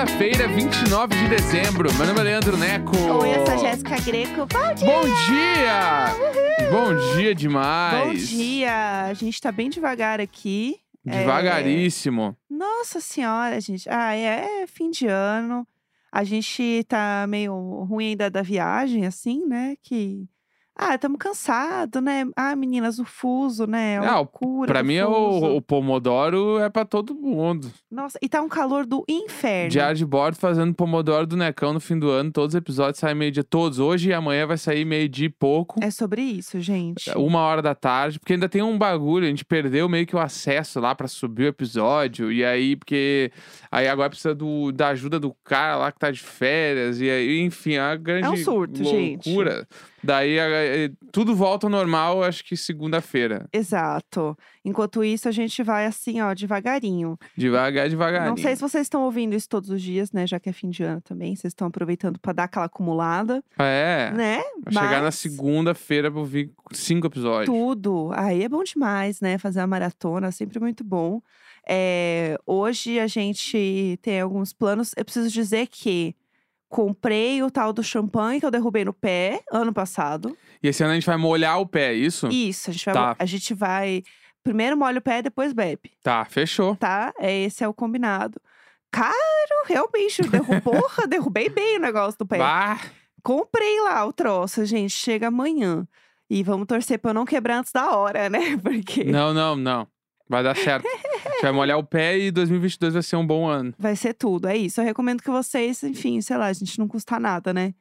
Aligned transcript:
Terça-feira, 0.00 0.48
29 0.48 1.14
de 1.14 1.28
dezembro. 1.28 1.92
Meu 1.92 2.06
nome 2.06 2.20
é 2.20 2.22
Leandro 2.22 2.56
Neco. 2.56 2.96
Oi, 2.96 3.36
eu 3.36 3.44
sou 3.44 3.54
a 3.54 3.56
Jéssica 3.58 4.00
Greco. 4.00 4.46
Bom 4.46 4.74
dia! 4.74 4.86
Bom 4.86 5.04
dia! 6.24 6.70
Bom 6.70 7.16
dia 7.16 7.34
demais. 7.34 8.06
Bom 8.06 8.14
dia! 8.38 9.02
A 9.10 9.12
gente 9.12 9.38
tá 9.38 9.52
bem 9.52 9.68
devagar 9.68 10.18
aqui. 10.18 10.80
É, 11.06 11.18
Devagaríssimo. 11.18 12.34
Nossa 12.48 12.98
senhora, 12.98 13.60
gente. 13.60 13.90
Ah, 13.90 14.14
é 14.14 14.66
fim 14.66 14.90
de 14.90 15.06
ano. 15.06 15.68
A 16.10 16.24
gente 16.24 16.82
tá 16.88 17.26
meio 17.28 17.52
ruim 17.84 18.10
ainda 18.12 18.30
da 18.30 18.40
viagem, 18.40 19.04
assim, 19.04 19.44
né? 19.44 19.76
Que. 19.82 20.26
Ah, 20.82 20.94
estamos 20.94 21.18
cansados, 21.18 22.02
né? 22.02 22.26
Ah, 22.34 22.56
meninas, 22.56 22.98
o 22.98 23.04
fuso, 23.04 23.66
né? 23.66 23.98
A 23.98 24.00
Não, 24.00 24.16
loucura 24.20 24.66
Pra 24.72 24.82
mim, 24.82 24.94
é 24.94 25.06
o, 25.06 25.56
o 25.56 25.60
Pomodoro 25.60 26.58
é 26.58 26.70
pra 26.70 26.86
todo 26.86 27.14
mundo. 27.14 27.70
Nossa, 27.90 28.18
e 28.22 28.30
tá 28.30 28.40
um 28.40 28.48
calor 28.48 28.86
do 28.86 29.04
inferno. 29.06 29.68
Diário 29.68 29.94
de 29.94 30.06
bordo 30.06 30.38
fazendo 30.38 30.72
Pomodoro 30.72 31.26
do 31.26 31.36
Necão 31.36 31.74
no 31.74 31.80
fim 31.80 31.98
do 31.98 32.08
ano. 32.08 32.32
Todos 32.32 32.54
os 32.54 32.58
episódios 32.58 32.98
saem 32.98 33.14
meio-dia. 33.14 33.44
Todos. 33.44 33.78
Hoje 33.78 34.08
e 34.08 34.14
amanhã 34.14 34.46
vai 34.46 34.56
sair 34.56 34.86
meio-dia 34.86 35.26
e 35.26 35.28
pouco. 35.28 35.84
É 35.84 35.90
sobre 35.90 36.22
isso, 36.22 36.58
gente. 36.60 37.10
Uma 37.10 37.40
hora 37.40 37.60
da 37.60 37.74
tarde, 37.74 38.18
porque 38.18 38.32
ainda 38.32 38.48
tem 38.48 38.62
um 38.62 38.78
bagulho, 38.78 39.26
a 39.26 39.28
gente 39.28 39.44
perdeu 39.44 39.86
meio 39.86 40.06
que 40.06 40.16
o 40.16 40.18
acesso 40.18 40.80
lá 40.80 40.94
pra 40.94 41.08
subir 41.08 41.44
o 41.44 41.48
episódio, 41.48 42.32
e 42.32 42.42
aí, 42.42 42.74
porque 42.74 43.30
aí 43.70 43.86
agora 43.86 44.08
precisa 44.08 44.34
do, 44.34 44.72
da 44.72 44.88
ajuda 44.88 45.20
do 45.20 45.34
cara 45.44 45.76
lá 45.76 45.92
que 45.92 45.98
tá 45.98 46.10
de 46.10 46.20
férias, 46.20 47.02
e 47.02 47.10
aí, 47.10 47.40
enfim, 47.40 47.74
é 47.74 47.82
uma 47.82 47.96
grande 47.96 48.28
um 48.28 48.36
surto, 48.36 48.82
gente. 48.82 49.28
Daí 50.02 50.38
tudo 51.12 51.34
volta 51.34 51.66
ao 51.66 51.70
normal, 51.70 52.22
acho 52.22 52.44
que 52.44 52.56
segunda-feira. 52.56 53.48
Exato. 53.52 54.36
Enquanto 54.64 55.04
isso, 55.04 55.28
a 55.28 55.32
gente 55.32 55.62
vai 55.62 55.86
assim, 55.86 56.20
ó, 56.20 56.32
devagarinho. 56.34 57.18
Devagar, 57.36 57.88
devagarinho. 57.88 58.30
Não 58.30 58.36
sei 58.36 58.54
se 58.56 58.62
vocês 58.62 58.82
estão 58.86 59.02
ouvindo 59.04 59.34
isso 59.34 59.48
todos 59.48 59.70
os 59.70 59.80
dias, 59.82 60.12
né? 60.12 60.26
Já 60.26 60.38
que 60.40 60.48
é 60.48 60.52
fim 60.52 60.70
de 60.70 60.82
ano 60.82 61.00
também. 61.00 61.34
Vocês 61.36 61.50
estão 61.52 61.68
aproveitando 61.68 62.18
pra 62.18 62.32
dar 62.32 62.44
aquela 62.44 62.66
acumulada, 62.66 63.42
É, 63.58 64.10
né? 64.14 64.40
vai 64.64 64.74
chegar 64.84 64.98
na 64.98 65.02
Mas 65.04 65.14
segunda-feira 65.16 66.10
pra 66.10 66.20
ouvir 66.20 66.50
cinco 66.72 67.06
episódios. 67.06 67.46
Tudo. 67.46 68.10
Aí 68.14 68.42
é 68.42 68.48
bom 68.48 68.62
demais, 68.62 69.20
né? 69.20 69.38
Fazer 69.38 69.60
a 69.60 69.66
maratona, 69.66 70.30
sempre 70.32 70.58
muito 70.60 70.84
bom. 70.84 71.20
É, 71.68 72.38
hoje 72.46 72.98
a 72.98 73.06
gente 73.06 73.98
tem 74.02 74.20
alguns 74.20 74.52
planos. 74.52 74.92
Eu 74.96 75.04
preciso 75.04 75.28
dizer 75.30 75.66
que 75.68 76.14
comprei 76.70 77.42
o 77.42 77.50
tal 77.50 77.72
do 77.72 77.82
champanhe 77.82 78.38
que 78.40 78.46
eu 78.46 78.50
derrubei 78.50 78.84
no 78.84 78.92
pé 78.94 79.42
ano 79.52 79.72
passado. 79.72 80.34
E 80.62 80.68
esse 80.68 80.82
ano 80.82 80.92
a 80.92 80.94
gente 80.94 81.04
vai 81.06 81.16
molhar 81.16 81.60
o 81.60 81.66
pé, 81.66 81.90
é 81.90 81.94
isso? 81.94 82.28
Isso, 82.28 82.70
a 82.70 82.72
gente 82.72 82.84
vai. 82.86 82.94
Tá. 82.94 83.16
A 83.18 83.26
gente 83.26 83.52
vai. 83.52 84.02
Primeiro 84.42 84.76
molha 84.76 84.98
o 84.98 85.02
pé, 85.02 85.20
depois 85.20 85.52
bebe. 85.52 85.90
Tá, 86.02 86.24
fechou. 86.24 86.76
tá? 86.76 87.12
É, 87.18 87.42
esse 87.42 87.62
é 87.64 87.68
o 87.68 87.74
combinado. 87.74 88.40
Caro, 88.90 89.14
realmente, 89.66 90.22
derru- 90.22 90.60
porra, 90.62 91.06
derrubei 91.06 91.48
bem 91.48 91.76
o 91.76 91.80
negócio 91.80 92.18
do 92.18 92.26
pé. 92.26 92.38
Bah, 92.38 92.78
Comprei 93.22 93.80
lá 93.82 94.04
o 94.06 94.12
troço, 94.14 94.64
gente, 94.64 94.92
chega 94.92 95.26
amanhã. 95.28 95.86
E 96.30 96.42
vamos 96.42 96.66
torcer 96.66 96.98
pra 96.98 97.10
eu 97.10 97.14
não 97.14 97.24
quebrar 97.26 97.58
antes 97.58 97.72
da 97.72 97.90
hora, 97.96 98.30
né? 98.30 98.56
Porque 98.62 99.04
não, 99.04 99.34
não, 99.34 99.56
não. 99.56 99.86
Vai 100.28 100.42
dar 100.44 100.56
certo. 100.56 100.86
a 101.40 101.46
gente 101.46 101.52
vai 101.52 101.52
molhar 101.52 101.78
o 101.78 101.84
pé 101.84 102.18
e 102.18 102.30
2022 102.30 102.94
vai 102.94 103.02
ser 103.02 103.16
um 103.16 103.26
bom 103.26 103.46
ano. 103.46 103.72
vai 103.78 103.96
ser 103.96 104.14
tudo, 104.14 104.46
é 104.48 104.56
isso. 104.56 104.80
Eu 104.80 104.84
recomendo 104.84 105.22
que 105.22 105.30
vocês, 105.30 105.82
enfim, 105.82 106.20
sei 106.20 106.36
lá, 106.36 106.46
a 106.46 106.52
gente 106.52 106.78
não 106.78 106.86
custa 106.86 107.18
nada, 107.18 107.52
né? 107.52 107.74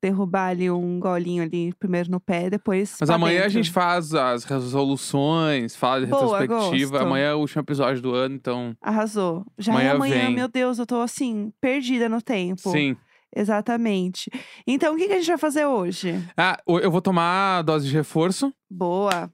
Derrubar 0.00 0.50
ali 0.50 0.70
um 0.70 1.00
golinho 1.00 1.42
ali, 1.42 1.72
primeiro 1.74 2.08
no 2.10 2.20
pé, 2.20 2.48
depois 2.48 2.96
Mas 3.00 3.10
amanhã 3.10 3.38
a 3.38 3.42
dentro. 3.42 3.54
gente 3.54 3.70
faz 3.72 4.14
as 4.14 4.44
resoluções, 4.44 5.74
fala 5.74 6.00
de 6.02 6.06
Boa, 6.06 6.38
retrospectiva. 6.38 6.90
gosto. 6.92 7.04
Amanhã 7.04 7.30
é 7.30 7.34
o 7.34 7.38
último 7.38 7.62
episódio 7.62 8.00
do 8.00 8.14
ano, 8.14 8.34
então. 8.36 8.76
Arrasou. 8.80 9.44
Já 9.58 9.72
Amanhã 9.72 9.88
é 9.88 9.92
amanhã, 9.94 10.26
vem. 10.26 10.34
meu 10.36 10.46
Deus, 10.48 10.78
eu 10.78 10.86
tô 10.86 11.00
assim, 11.00 11.52
perdida 11.60 12.08
no 12.08 12.22
tempo. 12.22 12.70
Sim. 12.70 12.96
Exatamente. 13.34 14.30
Então, 14.66 14.94
o 14.94 14.96
que, 14.96 15.06
que 15.06 15.12
a 15.14 15.18
gente 15.18 15.26
vai 15.28 15.38
fazer 15.38 15.66
hoje? 15.66 16.14
Ah, 16.36 16.56
eu 16.66 16.90
vou 16.90 17.02
tomar 17.02 17.58
a 17.58 17.62
dose 17.62 17.86
de 17.88 17.92
reforço. 17.94 18.52
Boa. 18.70 19.30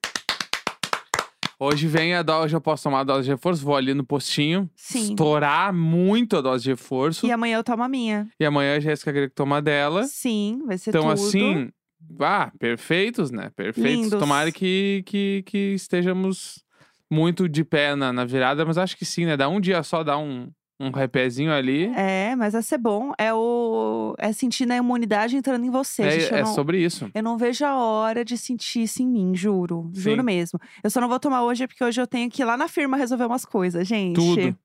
Hoje 1.65 1.87
vem 1.87 2.15
a 2.15 2.23
dose, 2.23 2.53
eu 2.53 2.61
posso 2.61 2.83
tomar 2.83 3.01
a 3.01 3.05
dose 3.05 3.25
de 3.25 3.31
reforço, 3.31 3.65
vou 3.65 3.75
ali 3.75 3.95
no 3.95 4.05
postinho, 4.05 4.69
Sim. 4.77 5.11
estourar 5.11 5.73
muito 5.73 6.37
a 6.37 6.43
dose 6.43 6.65
de 6.65 6.71
reforço. 6.71 7.27
E 7.27 7.33
amanhã 7.33 7.57
eu 7.57 7.65
tomo 7.65 7.83
a 7.83 7.89
minha. 7.89 8.29
E 8.39 8.45
amanhã 8.45 8.77
a 8.77 8.81
Jéssica 8.81 9.11
queria 9.13 9.29
que 9.31 9.35
toma 9.35 9.63
dela. 9.63 10.05
Sim, 10.05 10.63
vai 10.67 10.77
ser 10.77 10.91
Então, 10.91 11.03
tudo. 11.03 11.13
assim, 11.13 11.71
ah, 12.21 12.53
perfeitos, 12.59 13.31
né? 13.31 13.51
Perfeitos. 13.57 14.05
Lindos. 14.05 14.21
Tomara 14.21 14.53
que, 14.53 15.03
que, 15.07 15.43
que 15.47 15.59
estejamos 15.75 16.63
muito 17.11 17.49
de 17.49 17.65
pé 17.65 17.97
na, 17.97 18.13
na 18.13 18.27
virada, 18.27 18.65
mas 18.67 18.77
acho 18.77 18.95
que 18.97 19.07
sim, 19.07 19.25
né? 19.25 19.35
Dá 19.35 19.49
um 19.49 19.59
dia 19.59 19.83
só, 19.83 20.05
dá 20.05 20.19
um, 20.19 20.51
um 20.89 20.91
repézinho 20.91 21.53
ali. 21.53 21.87
É, 21.97 22.35
mas 22.37 22.53
vai 22.53 22.63
ser 22.63 22.79
bom. 22.79 23.13
É 23.19 23.33
o 23.33 24.15
é 24.19 24.33
sentir 24.33 24.71
a 24.71 24.77
imunidade 24.77 25.37
entrando 25.37 25.65
em 25.65 25.71
você. 25.71 26.03
É, 26.03 26.21
gente. 26.21 26.35
É 26.35 26.43
não, 26.43 26.55
sobre 26.55 26.83
isso. 26.85 27.11
eu 27.15 27.23
não 27.23 27.37
vejo 27.37 27.65
a 27.65 27.77
hora 27.77 28.25
de 28.25 28.37
sentir 28.37 28.83
isso 28.83 29.03
em 29.03 29.07
mim, 29.07 29.35
juro. 29.35 29.91
Juro 29.93 30.21
Sim. 30.21 30.27
mesmo. 30.27 30.59
Eu 30.83 30.91
só 30.91 31.01
não 31.01 31.09
vou 31.09 31.19
tomar 31.21 31.43
hoje 31.43 31.67
porque 31.67 31.83
hoje 31.83 32.01
eu 32.01 32.07
tenho 32.07 32.31
que 32.31 32.43
ir 32.43 32.45
lá 32.45 32.57
na 32.57 32.69
firma 32.69 32.97
resolver 32.97 33.25
umas 33.25 33.45
coisas, 33.45 33.87
gente. 33.87 34.17
Tudo. 34.17 34.57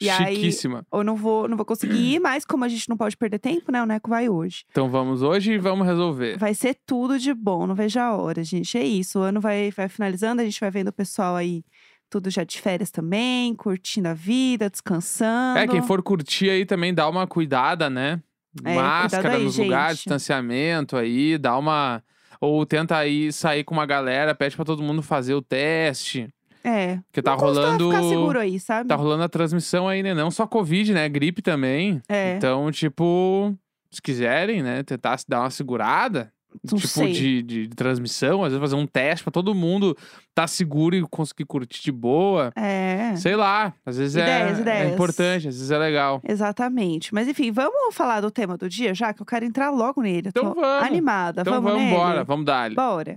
E 0.00 0.08
aí- 0.08 0.36
Chiquíssima. 0.36 0.86
Eu 0.92 1.04
não 1.04 1.16
vou, 1.16 1.48
não 1.48 1.56
vou 1.56 1.66
conseguir 1.66 2.14
ir, 2.14 2.20
mas 2.20 2.44
como 2.44 2.64
a 2.64 2.68
gente 2.68 2.88
não 2.88 2.96
pode 2.96 3.16
perder 3.16 3.38
tempo, 3.38 3.70
né? 3.70 3.82
O 3.82 3.86
Neco 3.86 4.08
vai 4.08 4.28
hoje. 4.28 4.64
Então 4.70 4.88
vamos 4.88 5.22
hoje 5.22 5.52
e 5.52 5.58
vamos 5.58 5.86
resolver. 5.86 6.38
Vai 6.38 6.54
ser 6.54 6.76
tudo 6.86 7.18
de 7.18 7.32
bom, 7.34 7.66
não 7.66 7.74
vejo 7.74 7.98
a 8.00 8.16
hora, 8.16 8.42
gente. 8.42 8.76
É 8.78 8.84
isso. 8.84 9.18
O 9.18 9.22
ano 9.22 9.40
vai, 9.40 9.70
vai 9.70 9.88
finalizando, 9.88 10.40
a 10.42 10.44
gente 10.44 10.58
vai 10.60 10.70
vendo 10.70 10.88
o 10.88 10.92
pessoal 10.92 11.36
aí, 11.36 11.62
tudo 12.10 12.28
já 12.28 12.42
de 12.42 12.60
férias 12.60 12.90
também, 12.90 13.54
curtindo 13.54 14.08
a 14.08 14.14
vida, 14.14 14.68
descansando. 14.68 15.58
É, 15.58 15.68
quem 15.68 15.80
for 15.80 16.02
curtir 16.02 16.50
aí 16.50 16.66
também 16.66 16.92
dá 16.92 17.08
uma 17.08 17.26
cuidada, 17.26 17.88
né? 17.88 18.20
É, 18.64 18.74
Máscara 18.74 19.36
aí, 19.36 19.44
nos 19.44 19.56
lugares, 19.56 19.98
gente. 19.98 19.98
distanciamento 19.98 20.96
aí, 20.96 21.38
dá 21.38 21.56
uma. 21.56 22.02
Ou 22.40 22.66
tenta 22.66 22.96
aí 22.96 23.32
sair 23.32 23.62
com 23.62 23.74
uma 23.74 23.86
galera, 23.86 24.34
pede 24.34 24.56
pra 24.56 24.64
todo 24.64 24.82
mundo 24.82 25.02
fazer 25.02 25.34
o 25.34 25.42
teste. 25.42 26.28
É. 26.64 26.96
Porque 27.06 27.22
tá 27.22 27.34
rolando. 27.34 27.90
ficar 27.90 28.02
seguro 28.02 28.40
aí, 28.40 28.58
sabe? 28.58 28.88
Tá 28.88 28.96
rolando 28.96 29.22
a 29.22 29.28
transmissão 29.28 29.88
aí, 29.88 30.02
né? 30.02 30.12
Não 30.12 30.30
só 30.30 30.46
Covid, 30.46 30.92
né? 30.92 31.08
Gripe 31.08 31.40
também. 31.40 32.02
É. 32.08 32.36
Então, 32.36 32.70
tipo, 32.72 33.54
se 33.90 34.02
quiserem, 34.02 34.62
né, 34.62 34.82
tentar 34.82 35.16
se 35.18 35.24
dar 35.28 35.40
uma 35.40 35.50
segurada, 35.50 36.32
Não 36.62 36.78
tipo 36.78 37.06
de, 37.06 37.42
de, 37.42 37.66
de 37.68 37.74
transmissão, 37.74 38.42
às 38.44 38.52
vezes 38.52 38.60
fazer 38.60 38.76
um 38.76 38.86
teste 38.86 39.24
pra 39.24 39.30
todo 39.30 39.54
mundo 39.54 39.96
tá 40.34 40.46
seguro 40.46 40.94
e 40.94 41.02
conseguir 41.08 41.44
curtir 41.46 41.82
de 41.82 41.90
boa. 41.90 42.52
É. 42.54 43.14
Sei 43.16 43.34
lá, 43.34 43.72
às 43.84 43.96
vezes 43.96 44.16
é- 44.16 44.20
Ideias, 44.22 44.58
é, 44.58 44.60
ideias. 44.60 44.92
importante, 44.92 45.48
às 45.48 45.54
vezes 45.56 45.70
é 45.70 45.78
legal. 45.78 46.20
Exatamente. 46.28 47.14
Mas 47.14 47.26
enfim, 47.28 47.50
vamos 47.50 47.94
falar 47.94 48.20
do 48.20 48.30
tema 48.30 48.56
do 48.58 48.68
dia, 48.68 48.92
já 48.94 49.14
que 49.14 49.22
eu 49.22 49.26
quero 49.26 49.44
entrar 49.44 49.70
logo 49.70 50.02
nele. 50.02 50.28
Eu 50.28 50.30
Então 50.30 50.54
vamos. 50.54 50.82
animada. 50.86 51.40
Então 51.40 51.54
vamos 51.62 51.72
vamos 51.72 52.08
nele? 52.14 52.24
vamos 52.24 52.44
dar. 52.44 52.70
Bora. 52.74 53.16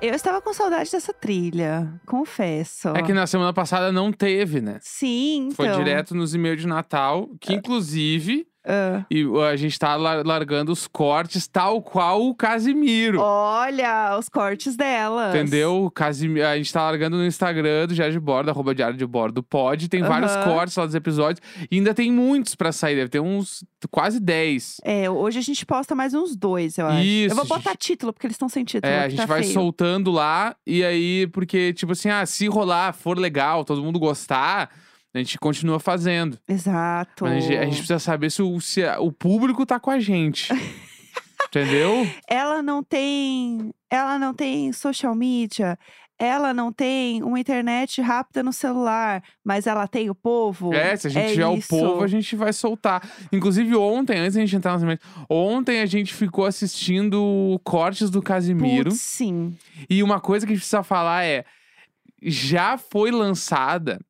Eu 0.00 0.14
estava 0.14 0.40
com 0.40 0.52
saudade 0.54 0.92
dessa 0.92 1.12
trilha, 1.12 1.92
confesso. 2.06 2.90
É 2.90 3.02
que 3.02 3.12
na 3.12 3.26
semana 3.26 3.52
passada 3.52 3.90
não 3.90 4.12
teve, 4.12 4.60
né? 4.60 4.78
Sim, 4.80 5.48
então. 5.50 5.56
Foi 5.56 5.68
direto 5.76 6.14
nos 6.14 6.34
e-mails 6.36 6.60
de 6.60 6.68
Natal, 6.68 7.28
que 7.40 7.52
inclusive 7.52 8.46
Ah. 8.66 9.04
e, 9.10 9.24
a 9.50 9.56
gente 9.56 9.78
tá 9.78 9.96
lar- 9.96 10.26
largando 10.26 10.70
os 10.72 10.86
cortes 10.86 11.46
tal 11.46 11.80
qual 11.80 12.22
o 12.26 12.34
Casimiro. 12.34 13.18
Olha 13.20 14.16
os 14.18 14.28
cortes 14.28 14.76
delas. 14.76 15.34
Entendeu? 15.34 15.84
O 15.84 15.90
Casimi- 15.90 16.42
A 16.42 16.56
gente 16.56 16.72
tá 16.72 16.82
largando 16.82 17.16
no 17.16 17.24
Instagram 17.24 17.86
do 17.86 17.94
Diário 17.94 18.12
de 18.12 18.20
Bordo, 18.20 18.50
arroba 18.50 18.74
Diário 18.74 18.96
de 18.96 19.06
Bordo 19.06 19.42
pode. 19.42 19.88
Tem 19.88 20.02
vários 20.02 20.32
Aham. 20.32 20.44
cortes 20.44 20.76
lá 20.76 20.84
dos 20.84 20.94
episódios. 20.94 21.40
E 21.70 21.76
ainda 21.76 21.94
tem 21.94 22.12
muitos 22.12 22.54
pra 22.54 22.70
sair, 22.72 22.96
deve 22.96 23.08
ter 23.08 23.20
uns 23.20 23.64
quase 23.90 24.20
10. 24.20 24.80
É, 24.84 25.08
hoje 25.08 25.38
a 25.38 25.42
gente 25.42 25.64
posta 25.64 25.94
mais 25.94 26.12
uns 26.12 26.36
dois, 26.36 26.76
eu 26.76 26.86
acho. 26.86 27.02
Isso, 27.02 27.32
eu 27.32 27.36
vou 27.36 27.46
botar 27.46 27.70
gente. 27.70 27.78
título, 27.80 28.12
porque 28.12 28.26
eles 28.26 28.34
estão 28.34 28.48
sem 28.48 28.64
título. 28.64 28.92
É, 28.92 29.04
a 29.04 29.08
gente 29.08 29.18
tá 29.20 29.26
vai 29.26 29.42
feio. 29.42 29.54
soltando 29.54 30.10
lá. 30.10 30.54
E 30.66 30.84
aí, 30.84 31.26
porque, 31.28 31.72
tipo 31.72 31.92
assim, 31.92 32.10
ah, 32.10 32.26
se 32.26 32.46
rolar, 32.48 32.92
for 32.92 33.16
legal, 33.18 33.64
todo 33.64 33.82
mundo 33.82 33.98
gostar, 33.98 34.68
a 35.14 35.18
gente 35.18 35.38
continua 35.38 35.80
fazendo. 35.80 36.38
Exato. 36.48 37.24
Mas 37.24 37.32
a 37.32 37.40
gente, 37.40 37.56
a 37.56 37.64
gente 37.64 37.76
precisa 37.78 37.98
saber 37.98 38.30
se 38.30 38.42
o, 38.42 38.60
se 38.60 38.84
o 38.98 39.10
público 39.10 39.64
tá 39.64 39.80
com 39.80 39.90
a 39.90 39.98
gente. 39.98 40.52
Entendeu? 41.48 42.06
Ela 42.28 42.62
não 42.62 42.82
tem. 42.82 43.72
Ela 43.90 44.18
não 44.18 44.34
tem 44.34 44.72
social 44.72 45.14
media. 45.14 45.78
Ela 46.20 46.52
não 46.52 46.72
tem 46.72 47.22
uma 47.22 47.38
internet 47.38 48.02
rápida 48.02 48.42
no 48.42 48.52
celular, 48.52 49.22
mas 49.44 49.68
ela 49.68 49.86
tem 49.86 50.10
o 50.10 50.14
povo. 50.16 50.74
É, 50.74 50.96
se 50.96 51.06
a 51.06 51.10
gente 51.10 51.24
É 51.24 51.28
tiver 51.32 51.56
isso. 51.56 51.74
o 51.76 51.78
povo, 51.78 52.02
a 52.02 52.08
gente 52.08 52.34
vai 52.34 52.52
soltar. 52.52 53.08
Inclusive, 53.32 53.76
ontem, 53.76 54.18
antes 54.18 54.34
da 54.34 54.40
gente 54.40 54.56
entrar 54.56 54.72
nas 54.72 54.82
imagens, 54.82 55.00
ontem 55.30 55.80
a 55.80 55.86
gente 55.86 56.12
ficou 56.12 56.44
assistindo 56.44 57.60
cortes 57.62 58.10
do 58.10 58.20
Casimiro. 58.20 58.90
Putz, 58.90 59.00
sim. 59.00 59.56
E 59.88 60.02
uma 60.02 60.20
coisa 60.20 60.44
que 60.44 60.52
a 60.52 60.54
gente 60.56 60.62
precisa 60.62 60.82
falar 60.82 61.24
é: 61.24 61.44
já 62.20 62.76
foi 62.76 63.12
lançada 63.12 64.00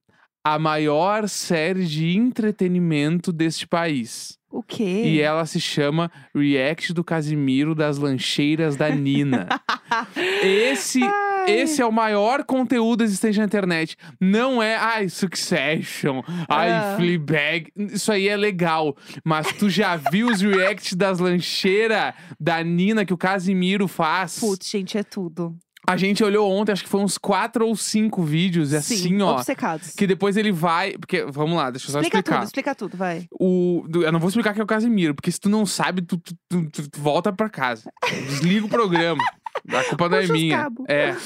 a 0.54 0.58
maior 0.58 1.28
série 1.28 1.84
de 1.84 2.16
entretenimento 2.16 3.32
deste 3.32 3.66
país. 3.66 4.38
O 4.50 4.62
quê? 4.62 5.02
E 5.04 5.20
ela 5.20 5.44
se 5.44 5.60
chama 5.60 6.10
React 6.34 6.94
do 6.94 7.04
Casimiro 7.04 7.74
das 7.74 7.98
Lancheiras 7.98 8.74
da 8.76 8.88
Nina. 8.88 9.46
Esse 10.42 11.02
Ai. 11.02 11.50
esse 11.50 11.82
é 11.82 11.86
o 11.86 11.92
maior 11.92 12.44
conteúdo 12.44 13.04
existente 13.04 13.38
na 13.38 13.44
internet. 13.44 13.94
Não 14.18 14.62
é, 14.62 14.76
ai, 14.76 15.08
Succession, 15.10 16.22
ai, 16.48 16.70
Ah. 16.70 16.94
Fleabag. 16.96 17.70
Isso 17.76 18.10
aí 18.10 18.26
é 18.28 18.36
legal. 18.36 18.96
Mas 19.24 19.52
tu 19.52 19.68
já 19.68 19.96
viu 19.96 20.28
os 20.28 20.40
reacts 20.40 20.94
das 20.94 21.18
lancheiras 21.18 22.14
da 22.40 22.62
Nina 22.62 23.04
que 23.04 23.12
o 23.14 23.18
Casimiro 23.18 23.86
faz? 23.86 24.38
Putz, 24.38 24.70
gente, 24.70 24.96
é 24.96 25.02
tudo. 25.02 25.54
A 25.90 25.96
gente 25.96 26.22
olhou 26.22 26.50
ontem, 26.52 26.72
acho 26.72 26.82
que 26.84 26.88
foi 26.88 27.00
uns 27.00 27.16
quatro 27.16 27.66
ou 27.66 27.74
cinco 27.74 28.22
vídeos, 28.22 28.74
assim, 28.74 28.96
Sim, 28.96 29.22
ó. 29.22 29.32
obcecados. 29.36 29.90
Que 29.94 30.06
depois 30.06 30.36
ele 30.36 30.52
vai. 30.52 30.92
Porque, 30.92 31.24
vamos 31.24 31.56
lá, 31.56 31.70
deixa 31.70 31.86
eu 31.88 31.92
só 31.92 32.00
Explica 32.00 32.18
explicar. 32.18 32.36
tudo, 32.40 32.46
explica 32.46 32.74
tudo, 32.74 32.96
vai. 32.96 33.26
O, 33.40 33.84
eu 33.94 34.12
não 34.12 34.20
vou 34.20 34.28
explicar 34.28 34.52
que 34.52 34.60
é 34.60 34.62
o 34.64 34.66
Casimiro, 34.66 35.14
porque 35.14 35.32
se 35.32 35.40
tu 35.40 35.48
não 35.48 35.64
sabe, 35.64 36.02
tu, 36.02 36.18
tu- 36.18 36.36
tu- 36.48 36.70
tu- 36.90 37.00
volta 37.00 37.32
pra 37.32 37.48
casa. 37.48 37.90
Desliga 38.28 38.66
o 38.66 38.68
programa. 38.68 39.22
A 39.70 39.84
culpa 39.84 40.08
não 40.10 40.18
é 40.18 40.26
minha. 40.26 40.68
É. 40.86 41.16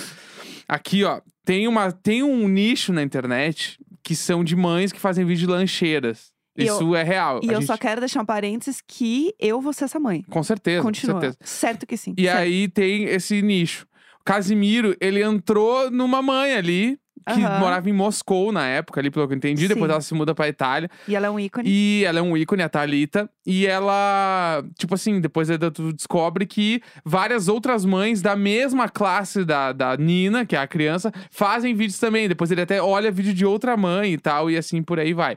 Aqui, 0.69 1.03
ó, 1.05 1.21
tem, 1.45 1.67
uma, 1.67 1.91
tem 1.91 2.23
um 2.23 2.47
nicho 2.49 2.93
na 2.93 3.03
internet 3.03 3.79
que 4.03 4.15
são 4.15 4.43
de 4.45 4.55
mães 4.57 4.93
que 4.93 5.01
fazem 5.01 5.25
vídeo 5.25 5.47
de 5.47 5.53
lancheiras. 5.53 6.31
E 6.57 6.67
eu- 6.67 6.75
Isso 6.77 6.95
é 6.95 7.03
real. 7.03 7.41
E 7.43 7.49
A 7.51 7.53
eu 7.55 7.61
gente- 7.61 7.67
só 7.67 7.77
quero 7.77 8.01
deixar 8.01 8.21
um 8.23 8.27
parênteses 8.27 8.81
que 8.87 9.35
eu 9.41 9.61
vou 9.61 9.73
ser 9.73 9.85
essa 9.85 9.99
mãe. 9.99 10.23
Com 10.31 10.43
certeza, 10.43 10.83
Continua. 10.83 11.15
com 11.15 11.21
certeza. 11.23 11.39
Certo 11.43 11.87
que 11.87 11.97
sim. 11.97 12.15
E 12.17 12.25
certo. 12.25 12.39
aí 12.39 12.69
tem 12.69 13.05
esse 13.05 13.41
nicho. 13.43 13.87
Casimiro, 14.25 14.97
ele 15.01 15.23
entrou 15.23 15.91
numa 15.91 16.23
mãe 16.23 16.55
ali, 16.55 16.99
que 17.25 17.41
Aham. 17.41 17.61
morava 17.61 17.89
em 17.89 17.93
Moscou 17.93 18.51
na 18.51 18.67
época, 18.67 19.01
ali, 19.01 19.11
pelo 19.11 19.29
que 19.29 19.35
eu 19.35 19.37
entendi. 19.37 19.69
Depois 19.69 19.87
Sim. 19.87 19.93
ela 19.93 20.01
se 20.01 20.15
muda 20.15 20.35
pra 20.35 20.49
Itália. 20.49 20.91
E 21.07 21.15
ela 21.15 21.29
é 21.29 21.31
um 21.31 21.39
ícone. 21.39 21.69
E 21.69 22.03
ela 22.05 22.19
é 22.19 22.23
um 22.23 22.37
ícone, 22.37 22.63
a 22.63 22.69
Thalita. 22.69 23.31
E 23.47 23.65
ela, 23.67 24.65
tipo 24.77 24.95
assim, 24.95 25.21
depois 25.21 25.49
tu 25.73 25.93
descobre 25.93 26.47
que 26.47 26.83
várias 27.05 27.47
outras 27.47 27.85
mães 27.85 28.21
da 28.21 28.35
mesma 28.35 28.89
classe 28.89 29.45
da, 29.45 29.73
da 29.73 29.97
Nina, 29.97 30.45
que 30.45 30.57
é 30.57 30.59
a 30.59 30.67
criança, 30.67 31.13
fazem 31.31 31.75
vídeos 31.75 31.99
também. 31.99 32.29
Depois 32.29 32.51
ele 32.51 32.63
até 32.63 32.83
olha 32.83 33.11
vídeo 33.13 33.33
de 33.35 33.47
outra 33.47 33.77
mãe 33.77 34.15
e 34.15 34.19
tal, 34.19 34.51
e 34.51 34.57
assim 34.57 34.83
por 34.83 34.99
aí 34.99 35.13
vai. 35.13 35.37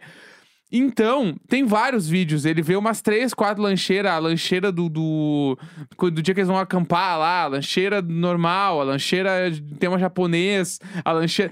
Então, 0.72 1.36
tem 1.48 1.64
vários 1.64 2.08
vídeos. 2.08 2.46
Ele 2.46 2.62
vê 2.62 2.76
umas 2.76 3.02
três, 3.02 3.34
quatro 3.34 3.62
lancheiras. 3.62 4.12
A 4.12 4.18
lancheira 4.18 4.72
do, 4.72 4.90
do, 4.90 5.58
do 5.98 6.22
dia 6.22 6.34
que 6.34 6.40
eles 6.40 6.48
vão 6.48 6.58
acampar 6.58 7.18
lá, 7.18 7.44
a 7.44 7.48
lancheira 7.48 8.02
normal, 8.02 8.82
a 8.82 8.84
lancheira 8.84 9.52
tema 9.80 10.00
japonês, 10.00 10.80
a 11.04 11.12
lancheira. 11.12 11.52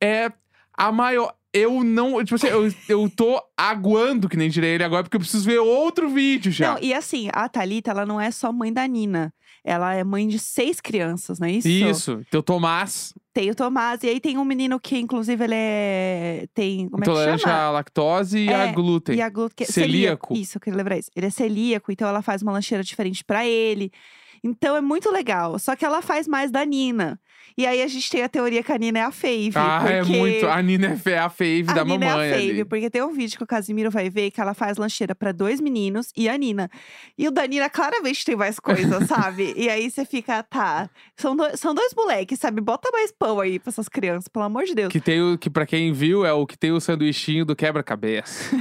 É 0.00 0.30
a 0.76 0.90
maior. 0.90 1.34
Eu 1.52 1.84
não. 1.84 2.22
Tipo 2.24 2.34
assim, 2.34 2.48
eu, 2.48 2.72
eu 2.88 3.08
tô 3.08 3.40
aguando, 3.56 4.28
que 4.28 4.36
nem 4.36 4.50
direi 4.50 4.74
ele 4.74 4.84
agora, 4.84 5.04
porque 5.04 5.16
eu 5.16 5.20
preciso 5.20 5.44
ver 5.44 5.60
outro 5.60 6.08
vídeo 6.08 6.50
já. 6.50 6.72
Não, 6.74 6.82
e 6.82 6.92
assim, 6.92 7.28
a 7.32 7.48
Thalita, 7.48 7.92
ela 7.92 8.04
não 8.04 8.20
é 8.20 8.32
só 8.32 8.52
mãe 8.52 8.72
da 8.72 8.86
Nina. 8.86 9.32
Ela 9.66 9.94
é 9.94 10.04
mãe 10.04 10.28
de 10.28 10.38
seis 10.38 10.78
crianças, 10.78 11.38
não 11.38 11.48
é 11.48 11.52
isso? 11.52 11.66
Isso. 11.68 12.20
Teu 12.30 12.42
Tomás, 12.42 13.14
Tem 13.32 13.50
o 13.50 13.54
Tomás. 13.54 14.02
E 14.02 14.08
aí 14.08 14.20
tem 14.20 14.36
um 14.36 14.44
menino 14.44 14.78
que, 14.78 14.98
inclusive, 14.98 15.42
ele 15.42 15.54
é. 15.56 16.46
Tem. 16.52 16.86
Como 16.90 17.02
é 17.02 17.06
que 17.06 17.38
chama? 17.40 17.52
à 17.54 17.70
lactose 17.70 18.38
e 18.40 18.52
a 18.52 18.66
É, 18.66 18.72
glúten. 18.72 19.16
E 19.16 19.22
a 19.22 19.28
glúten. 19.30 19.66
que- 19.66 19.72
Celíaco. 19.72 20.34
Isso, 20.34 20.58
eu 20.58 20.60
queria 20.60 20.76
lembrar 20.76 20.98
isso. 20.98 21.10
Ele 21.16 21.26
é 21.26 21.30
celíaco, 21.30 21.90
então 21.90 22.06
ela 22.06 22.20
faz 22.20 22.42
uma 22.42 22.52
lancheira 22.52 22.84
diferente 22.84 23.24
pra 23.24 23.46
ele. 23.46 23.90
Então 24.44 24.76
é 24.76 24.80
muito 24.82 25.10
legal. 25.10 25.58
Só 25.58 25.74
que 25.74 25.84
ela 25.84 26.02
faz 26.02 26.28
mais 26.28 26.50
da 26.50 26.62
Nina. 26.66 27.18
E 27.56 27.66
aí 27.66 27.82
a 27.82 27.86
gente 27.86 28.10
tem 28.10 28.22
a 28.22 28.28
teoria 28.28 28.62
que 28.62 28.72
a 28.72 28.78
Nina 28.78 28.98
é 28.98 29.02
a 29.02 29.10
fave. 29.12 29.52
Ah, 29.54 29.78
porque... 29.80 29.92
é 29.94 30.02
muito. 30.18 30.46
A 30.48 30.60
Nina 30.60 31.00
é 31.06 31.18
a 31.18 31.28
fave 31.28 31.64
A 31.68 31.72
da 31.72 31.84
Nina 31.84 32.06
mamãe. 32.06 32.26
é 32.28 32.30
a 32.32 32.34
fave, 32.34 32.50
ali. 32.50 32.64
porque 32.64 32.90
tem 32.90 33.02
um 33.02 33.12
vídeo 33.12 33.36
que 33.38 33.44
o 33.44 33.46
Casimiro 33.46 33.90
vai 33.90 34.10
ver 34.10 34.30
que 34.32 34.40
ela 34.40 34.54
faz 34.54 34.76
lancheira 34.76 35.14
pra 35.14 35.30
dois 35.30 35.60
meninos 35.60 36.10
e 36.16 36.28
a 36.28 36.36
Nina. 36.36 36.68
E 37.16 37.28
o 37.28 37.30
da 37.30 37.46
Nina 37.46 37.70
claramente 37.70 38.24
tem 38.24 38.34
mais 38.34 38.58
coisa, 38.58 39.04
sabe? 39.06 39.54
E 39.56 39.68
aí 39.68 39.88
você 39.90 40.04
fica, 40.04 40.42
tá. 40.42 40.90
São, 41.16 41.36
dois 41.36 41.60
são 41.60 41.74
dois 41.74 41.92
moleques, 41.94 42.38
sabe? 42.40 42.60
Bota 42.60 42.90
mais 42.92 43.12
pão 43.12 43.38
aí 43.38 43.58
pra 43.58 43.70
essas 43.70 43.88
crianças, 43.88 44.26
pelo 44.26 44.44
amor 44.44 44.64
de 44.64 44.74
Deus. 44.74 44.92
Que 44.92 45.00
tem 45.00 45.22
o 45.22 45.38
que 45.38 45.48
pra 45.48 45.64
quem 45.64 45.92
viu 45.92 46.24
é 46.26 46.32
o 46.32 46.46
que 46.46 46.58
tem 46.58 46.72
o 46.72 46.80
sanduichinho 46.80 47.44
do 47.44 47.54
quebra-cabeça. 47.54 48.56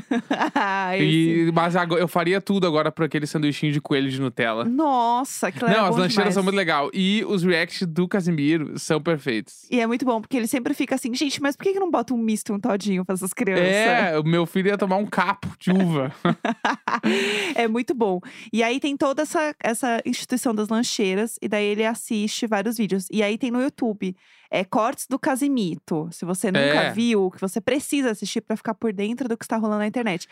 Ah. 0.54 0.92
E 1.04 1.52
mas 1.54 1.76
agora, 1.76 2.02
eu 2.02 2.08
faria 2.08 2.40
tudo 2.40 2.68
agora 2.68 2.92
pra 2.92 3.06
aquele 3.06 3.26
sanduichinho 3.26 3.72
de 3.72 3.82
coelho 3.82 4.10
de 4.10 4.20
Nutella. 4.22 4.64
Nossa, 4.66 5.48
aquilo 5.48 5.68
era 5.68 5.80
Não, 5.82 5.86
as 5.88 5.96
lancheiras 5.96 6.14
demais. 6.16 6.34
são 6.36 6.44
muito 6.44 6.56
legal 6.56 6.90
e 6.94 7.24
os 7.26 7.44
reacts 7.44 7.88
do 7.88 8.08
Casimiro 8.08 8.78
são 8.84 9.02
perfeitos. 9.02 9.66
E 9.70 9.80
é 9.80 9.88
muito 9.88 10.06
bom, 10.06 10.22
porque 10.22 10.38
ele 10.38 10.48
sempre 10.48 10.74
fica 10.74 10.96
assim, 10.96 11.14
gente, 11.14 11.42
mas 11.42 11.56
por 11.56 11.64
que, 11.64 11.74
que 11.74 11.80
não 11.80 11.90
bota 11.90 12.14
um 12.14 12.18
misto 12.18 12.54
um 12.54 12.60
todinho 12.60 13.06
pra 13.06 13.16
essas 13.16 13.34
crianças? 13.34 13.66
É, 13.66 14.20
o 14.20 14.24
meu 14.24 14.46
filho 14.46 14.68
ia 14.68 14.78
tomar 14.78 14.98
um 14.98 15.06
capo 15.06 15.50
de 15.60 15.72
uva. 15.72 16.14
é 17.56 17.68
muito 17.68 17.94
bom. 17.94 18.20
E 18.52 18.62
aí 18.64 18.80
tem 18.80 18.96
toda 18.96 19.24
essa, 19.24 19.56
essa 19.62 20.02
instituição 20.06 20.54
das 20.54 20.70
lancheiras, 20.70 21.38
e 21.42 21.48
daí 21.48 21.66
ele 21.66 21.86
assiste 21.86 22.46
vários 22.48 22.78
vídeos. 22.78 23.08
E 23.12 23.24
aí 23.24 23.38
tem 23.38 23.52
no 23.52 23.62
YouTube. 23.62 24.16
É 24.56 24.64
cortes 24.64 25.08
do 25.10 25.18
Casimito. 25.18 26.08
Se 26.12 26.26
você 26.26 26.48
nunca 26.52 26.60
É. 26.60 26.92
viu, 26.92 27.32
que 27.32 27.42
você 27.42 27.60
precisa 27.60 28.12
assistir 28.12 28.40
pra 28.42 28.56
ficar 28.56 28.76
por 28.76 28.94
dentro 28.94 29.28
do 29.28 29.36
que 29.36 29.44
está 29.44 29.58
rolando 29.58 29.80
na 29.80 29.88
internet. 29.88 30.28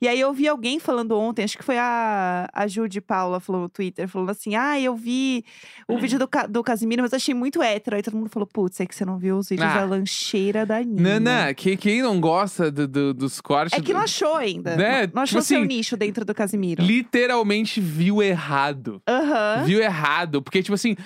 E 0.00 0.08
aí 0.08 0.18
eu 0.18 0.32
vi 0.32 0.48
alguém 0.48 0.78
falando 0.80 1.12
ontem, 1.18 1.42
acho 1.44 1.58
que 1.58 1.62
foi 1.64 1.76
a, 1.76 2.48
a 2.54 2.66
Ju 2.66 2.88
de 2.88 3.02
Paula 3.02 3.38
falou 3.38 3.60
no 3.62 3.68
Twitter, 3.68 4.08
falando 4.08 4.30
assim: 4.30 4.54
ah, 4.54 4.80
eu 4.80 4.96
vi 4.96 5.44
o 5.86 5.98
vídeo 5.98 6.18
do, 6.18 6.26
do 6.48 6.64
Casimiro, 6.64 7.02
mas 7.02 7.12
achei 7.12 7.34
muito 7.34 7.62
hétero. 7.62 7.96
Aí 7.96 8.02
todo 8.02 8.16
mundo 8.16 8.30
falou: 8.30 8.46
putz, 8.46 8.80
é 8.80 8.86
que 8.86 8.94
você 8.94 9.04
não 9.04 9.18
viu 9.18 9.36
os 9.36 9.50
vídeos 9.50 9.68
Ah. 9.70 9.80
da 9.80 9.84
lancheira 9.84 10.64
da 10.64 10.82
Nina. 10.82 11.20
Nana, 11.20 11.52
que, 11.54 11.76
quem 11.76 12.00
não 12.00 12.18
gosta 12.18 12.70
do- 12.70 12.88
do- 12.88 13.12
dos 13.12 13.42
cortes. 13.42 13.78
É 13.78 13.82
que 13.82 13.92
não 13.92 14.00
achou 14.00 14.36
ainda. 14.36 14.74
Né? 14.74 15.10
Não 15.12 15.22
achou 15.22 15.40
Tipo 15.40 15.48
seu 15.48 15.58
assim, 15.58 15.66
nicho 15.68 15.96
dentro 15.98 16.24
do 16.24 16.34
Casimiro. 16.34 16.82
Literalmente 16.82 17.80
viu 17.80 18.22
errado. 18.22 19.02
Aham. 19.06 19.64
Viu 19.64 19.80
errado. 19.82 20.40
Porque, 20.40 20.62
tipo 20.62 20.74
assim, 20.74 20.96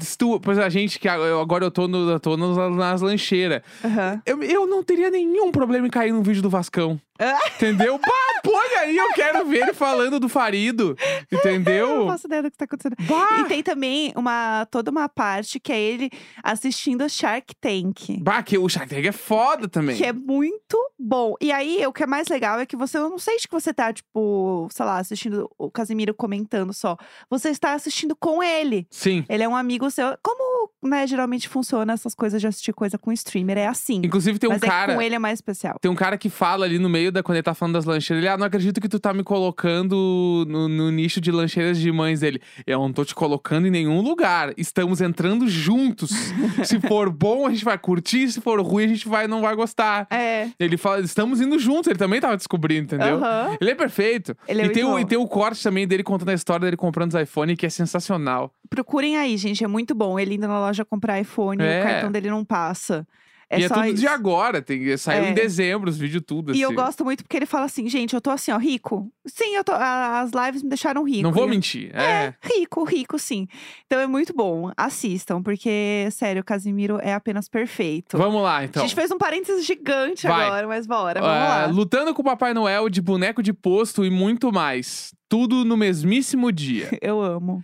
se 0.00 0.16
tu, 0.16 0.40
a 0.64 0.68
gente 0.68 0.98
que 0.98 1.08
agora 1.08 1.64
eu 1.64 1.70
tô, 1.70 1.88
no, 1.88 2.03
eu 2.12 2.20
tô 2.20 2.36
nos- 2.36 2.56
nas 2.76 3.00
lancheiras. 3.00 3.62
Aham. 3.84 4.22
Eu, 4.26 4.42
eu 4.42 4.66
não 4.66 4.82
teria 4.82 5.10
nenhum 5.10 5.50
problema 5.50 5.86
em 5.86 5.90
cair 5.90 6.12
num 6.12 6.22
vídeo 6.22 6.42
do 6.42 6.50
Vascão. 6.50 7.00
Ah. 7.16 7.38
Entendeu? 7.54 7.96
Pá, 7.98 8.10
põe 8.42 8.66
aí, 8.80 8.96
eu 8.96 9.12
quero 9.14 9.46
ver 9.46 9.62
ele 9.62 9.72
falando 9.72 10.18
do 10.18 10.28
Farido. 10.28 10.96
Eu 11.30 11.38
não 11.38 11.38
Entendeu? 11.38 12.06
faço 12.08 12.26
ideia 12.26 12.42
do 12.42 12.50
que 12.50 12.56
tá 12.56 12.64
acontecendo. 12.64 12.96
Bah, 13.02 13.40
E 13.40 13.44
tem 13.44 13.62
também 13.62 14.12
uma, 14.16 14.66
toda 14.68 14.90
uma 14.90 15.08
parte 15.08 15.60
que 15.60 15.72
é 15.72 15.80
ele 15.80 16.10
assistindo 16.42 17.08
Shark 17.08 17.54
Tank. 17.60 18.18
bah, 18.20 18.42
que 18.42 18.58
o 18.58 18.68
Shark 18.68 18.88
Tank 18.92 19.06
é 19.06 19.12
foda 19.12 19.68
também. 19.68 19.96
Que 19.96 20.04
é 20.06 20.12
muito 20.12 20.76
bom. 20.98 21.34
E 21.40 21.52
aí, 21.52 21.86
o 21.86 21.92
que 21.92 22.02
é 22.02 22.06
mais 22.06 22.26
legal 22.28 22.58
é 22.58 22.66
que 22.66 22.76
você 22.76 22.98
eu 22.98 23.08
não 23.08 23.18
sente 23.18 23.46
que 23.46 23.52
você 23.54 23.72
tá, 23.72 23.92
tipo, 23.92 24.68
sei 24.72 24.84
lá, 24.84 24.98
assistindo 24.98 25.48
o 25.56 25.70
Casimiro 25.70 26.14
comentando 26.14 26.72
só. 26.72 26.96
Você 27.30 27.50
está 27.50 27.72
assistindo 27.74 28.16
com 28.16 28.42
ele. 28.42 28.86
Sim. 28.90 29.24
Ele 29.28 29.42
é 29.44 29.48
um 29.48 29.56
amigo 29.56 29.88
seu. 29.90 30.16
Como, 30.22 30.53
né, 30.82 31.06
geralmente 31.06 31.48
funciona 31.48 31.92
essas 31.92 32.14
coisas 32.14 32.40
de 32.40 32.46
assistir 32.46 32.72
coisa 32.72 32.98
com 32.98 33.12
streamer? 33.12 33.58
É 33.58 33.66
assim. 33.66 34.00
Inclusive 34.04 34.38
tem 34.38 34.48
um 34.48 34.54
Mas 34.54 34.62
é 34.62 34.66
cara. 34.66 34.94
com 34.94 35.02
ele 35.02 35.14
é 35.14 35.18
mais 35.18 35.38
especial. 35.38 35.76
Tem 35.80 35.90
um 35.90 35.94
cara 35.94 36.18
que 36.18 36.28
fala 36.28 36.64
ali 36.64 36.78
no 36.78 36.88
meio 36.88 37.10
da 37.10 37.22
quando 37.22 37.36
ele 37.36 37.42
tá 37.42 37.54
falando 37.54 37.74
das 37.74 37.84
lancheiras. 37.84 38.22
Ele, 38.22 38.28
ah, 38.28 38.36
não 38.36 38.46
acredito 38.46 38.80
que 38.80 38.88
tu 38.88 38.98
tá 38.98 39.12
me 39.12 39.22
colocando 39.22 40.44
no, 40.48 40.68
no 40.68 40.90
nicho 40.90 41.20
de 41.20 41.30
lancheiras 41.30 41.78
de 41.78 41.90
mães 41.90 42.20
dele. 42.20 42.40
Eu 42.66 42.78
não 42.78 42.92
tô 42.92 43.04
te 43.04 43.14
colocando 43.14 43.66
em 43.66 43.70
nenhum 43.70 44.00
lugar. 44.00 44.52
Estamos 44.56 45.00
entrando 45.00 45.48
juntos. 45.48 46.10
se 46.64 46.80
for 46.80 47.10
bom, 47.10 47.46
a 47.46 47.50
gente 47.50 47.64
vai 47.64 47.78
curtir. 47.78 48.30
Se 48.30 48.40
for 48.40 48.60
ruim, 48.60 48.84
a 48.84 48.88
gente 48.88 49.08
vai, 49.08 49.26
não 49.26 49.40
vai 49.40 49.54
gostar. 49.54 50.06
É. 50.10 50.48
Ele 50.58 50.76
fala, 50.76 51.00
estamos 51.00 51.40
indo 51.40 51.58
juntos. 51.58 51.88
Ele 51.88 51.98
também 51.98 52.20
tava 52.20 52.36
descobrindo, 52.36 52.94
entendeu? 52.94 53.16
Aham. 53.16 53.56
Ele 53.60 53.70
é 53.70 53.74
perfeito. 53.74 54.36
Ele 54.46 54.62
é 54.62 54.66
e, 54.66 54.70
tem 54.70 54.84
o, 54.84 54.98
e 54.98 55.04
tem 55.04 55.18
o 55.18 55.26
corte 55.26 55.62
também 55.62 55.86
dele 55.86 56.02
contando 56.02 56.28
a 56.30 56.34
história 56.34 56.64
dele 56.64 56.76
comprando 56.76 57.14
os 57.14 57.20
iPhone, 57.20 57.56
que 57.56 57.66
é 57.66 57.70
sensacional. 57.70 58.52
Procurem 58.68 59.16
aí, 59.16 59.36
gente. 59.36 59.62
É 59.62 59.68
muito 59.68 59.94
bom. 59.94 60.18
Ele 60.18 60.34
indo 60.34 60.48
na 60.54 60.60
loja 60.60 60.84
comprar 60.84 61.20
iPhone 61.20 61.62
e 61.62 61.66
É. 61.66 61.80
o 61.80 61.82
cartão 61.84 62.10
dele 62.12 62.30
não 62.30 62.44
passa. 62.44 63.06
É 63.50 63.60
e 63.60 63.64
é 63.64 63.68
só 63.68 63.74
tudo 63.74 63.86
isso. 63.88 63.96
de 63.96 64.06
agora. 64.06 64.62
Tem, 64.62 64.96
saiu 64.96 65.24
É. 65.24 65.30
em 65.30 65.34
dezembro 65.34 65.88
os 65.90 65.98
vídeos 65.98 66.24
tudo. 66.26 66.54
E 66.54 66.62
eu 66.62 66.70
assim. 66.70 66.76
gosto 66.76 67.04
muito 67.04 67.22
porque 67.22 67.36
ele 67.36 67.44
fala 67.46 67.66
assim, 67.66 67.86
gente, 67.90 68.14
eu 68.14 68.20
tô 68.20 68.30
assim, 68.30 68.50
ó, 68.50 68.56
rico. 68.56 69.12
Sim, 69.26 69.54
eu 69.54 69.62
tô, 69.62 69.70
a- 69.72 70.20
as 70.20 70.30
lives 70.32 70.62
me 70.62 70.70
deixaram 70.70 71.04
rico. 71.04 71.22
Não 71.22 71.30
vou 71.30 71.44
E 71.44 71.46
eu- 71.46 71.50
mentir. 71.50 71.94
É. 71.94 72.34
Rico, 72.42 72.82
rico, 72.84 73.18
sim. 73.18 73.46
Então 73.86 74.00
é 74.00 74.06
muito 74.06 74.32
bom. 74.34 74.72
Assistam, 74.76 75.42
porque, 75.42 76.08
sério, 76.10 76.40
o 76.40 76.44
Casimiro 76.44 76.98
é 77.02 77.12
apenas 77.12 77.46
perfeito. 77.46 78.16
Vamos 78.16 78.42
lá, 78.42 78.64
então. 78.64 78.82
A 78.82 78.86
gente 78.86 78.94
fez 78.96 79.10
um 79.10 79.18
parênteses 79.18 79.64
gigante 79.66 80.26
Vai. 80.26 80.46
agora, 80.46 80.66
mas 80.66 80.86
bora, 80.86 81.20
vamos 81.20 81.36
Ah, 81.36 81.48
lá. 81.48 81.66
lutando 81.66 82.14
com 82.14 82.22
o 82.22 82.24
Papai 82.24 82.54
Noel, 82.54 82.88
de 82.88 83.02
boneco 83.02 83.42
de 83.42 83.52
posto 83.52 84.04
e 84.06 84.10
muito 84.10 84.50
mais. 84.50 85.14
Tudo 85.28 85.64
no 85.66 85.76
mesmíssimo 85.76 86.50
dia. 86.50 86.88
Eu 87.02 87.20
amo. 87.20 87.62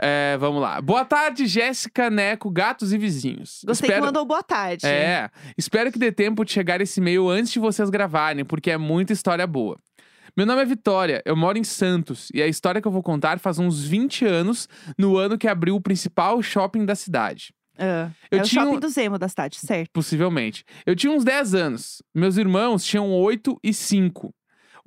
É, 0.00 0.36
vamos 0.38 0.60
lá. 0.60 0.80
Boa 0.80 1.04
tarde, 1.04 1.46
Jéssica, 1.46 2.10
Neco, 2.10 2.50
gatos 2.50 2.92
e 2.92 2.98
vizinhos. 2.98 3.62
Gostei 3.66 3.88
espero... 3.88 4.02
que 4.02 4.06
mandou 4.06 4.24
boa 4.24 4.42
tarde. 4.42 4.86
É, 4.86 5.30
espero 5.56 5.90
que 5.90 5.98
dê 5.98 6.12
tempo 6.12 6.44
de 6.44 6.52
chegar 6.52 6.80
esse 6.80 7.00
e-mail 7.00 7.28
antes 7.28 7.52
de 7.52 7.58
vocês 7.58 7.88
gravarem, 7.90 8.44
porque 8.44 8.70
é 8.70 8.76
muita 8.76 9.12
história 9.12 9.46
boa. 9.46 9.78
Meu 10.36 10.44
nome 10.44 10.60
é 10.60 10.64
Vitória, 10.66 11.22
eu 11.24 11.34
moro 11.34 11.56
em 11.56 11.64
Santos, 11.64 12.28
e 12.34 12.42
a 12.42 12.46
história 12.46 12.80
que 12.82 12.86
eu 12.86 12.92
vou 12.92 13.02
contar 13.02 13.38
faz 13.38 13.58
uns 13.58 13.82
20 13.84 14.26
anos, 14.26 14.68
no 14.98 15.16
ano 15.16 15.38
que 15.38 15.48
abriu 15.48 15.74
o 15.76 15.80
principal 15.80 16.42
shopping 16.42 16.84
da 16.84 16.94
cidade. 16.94 17.54
Ah, 17.78 18.10
Eu 18.30 18.40
é 18.40 18.42
tinha 18.42 18.62
o 18.62 18.64
um- 18.64 18.68
shopping 18.68 18.80
do 18.80 18.88
Zemo 18.90 19.18
da 19.18 19.28
cidade, 19.28 19.56
certo? 19.58 19.90
Possivelmente. 19.92 20.64
Eu 20.84 20.94
tinha 20.94 21.12
uns 21.12 21.24
10 21.24 21.54
anos. 21.54 22.02
Meus 22.14 22.36
irmãos 22.36 22.84
tinham 22.84 23.10
8 23.10 23.58
e 23.62 23.72
5. 23.72 24.34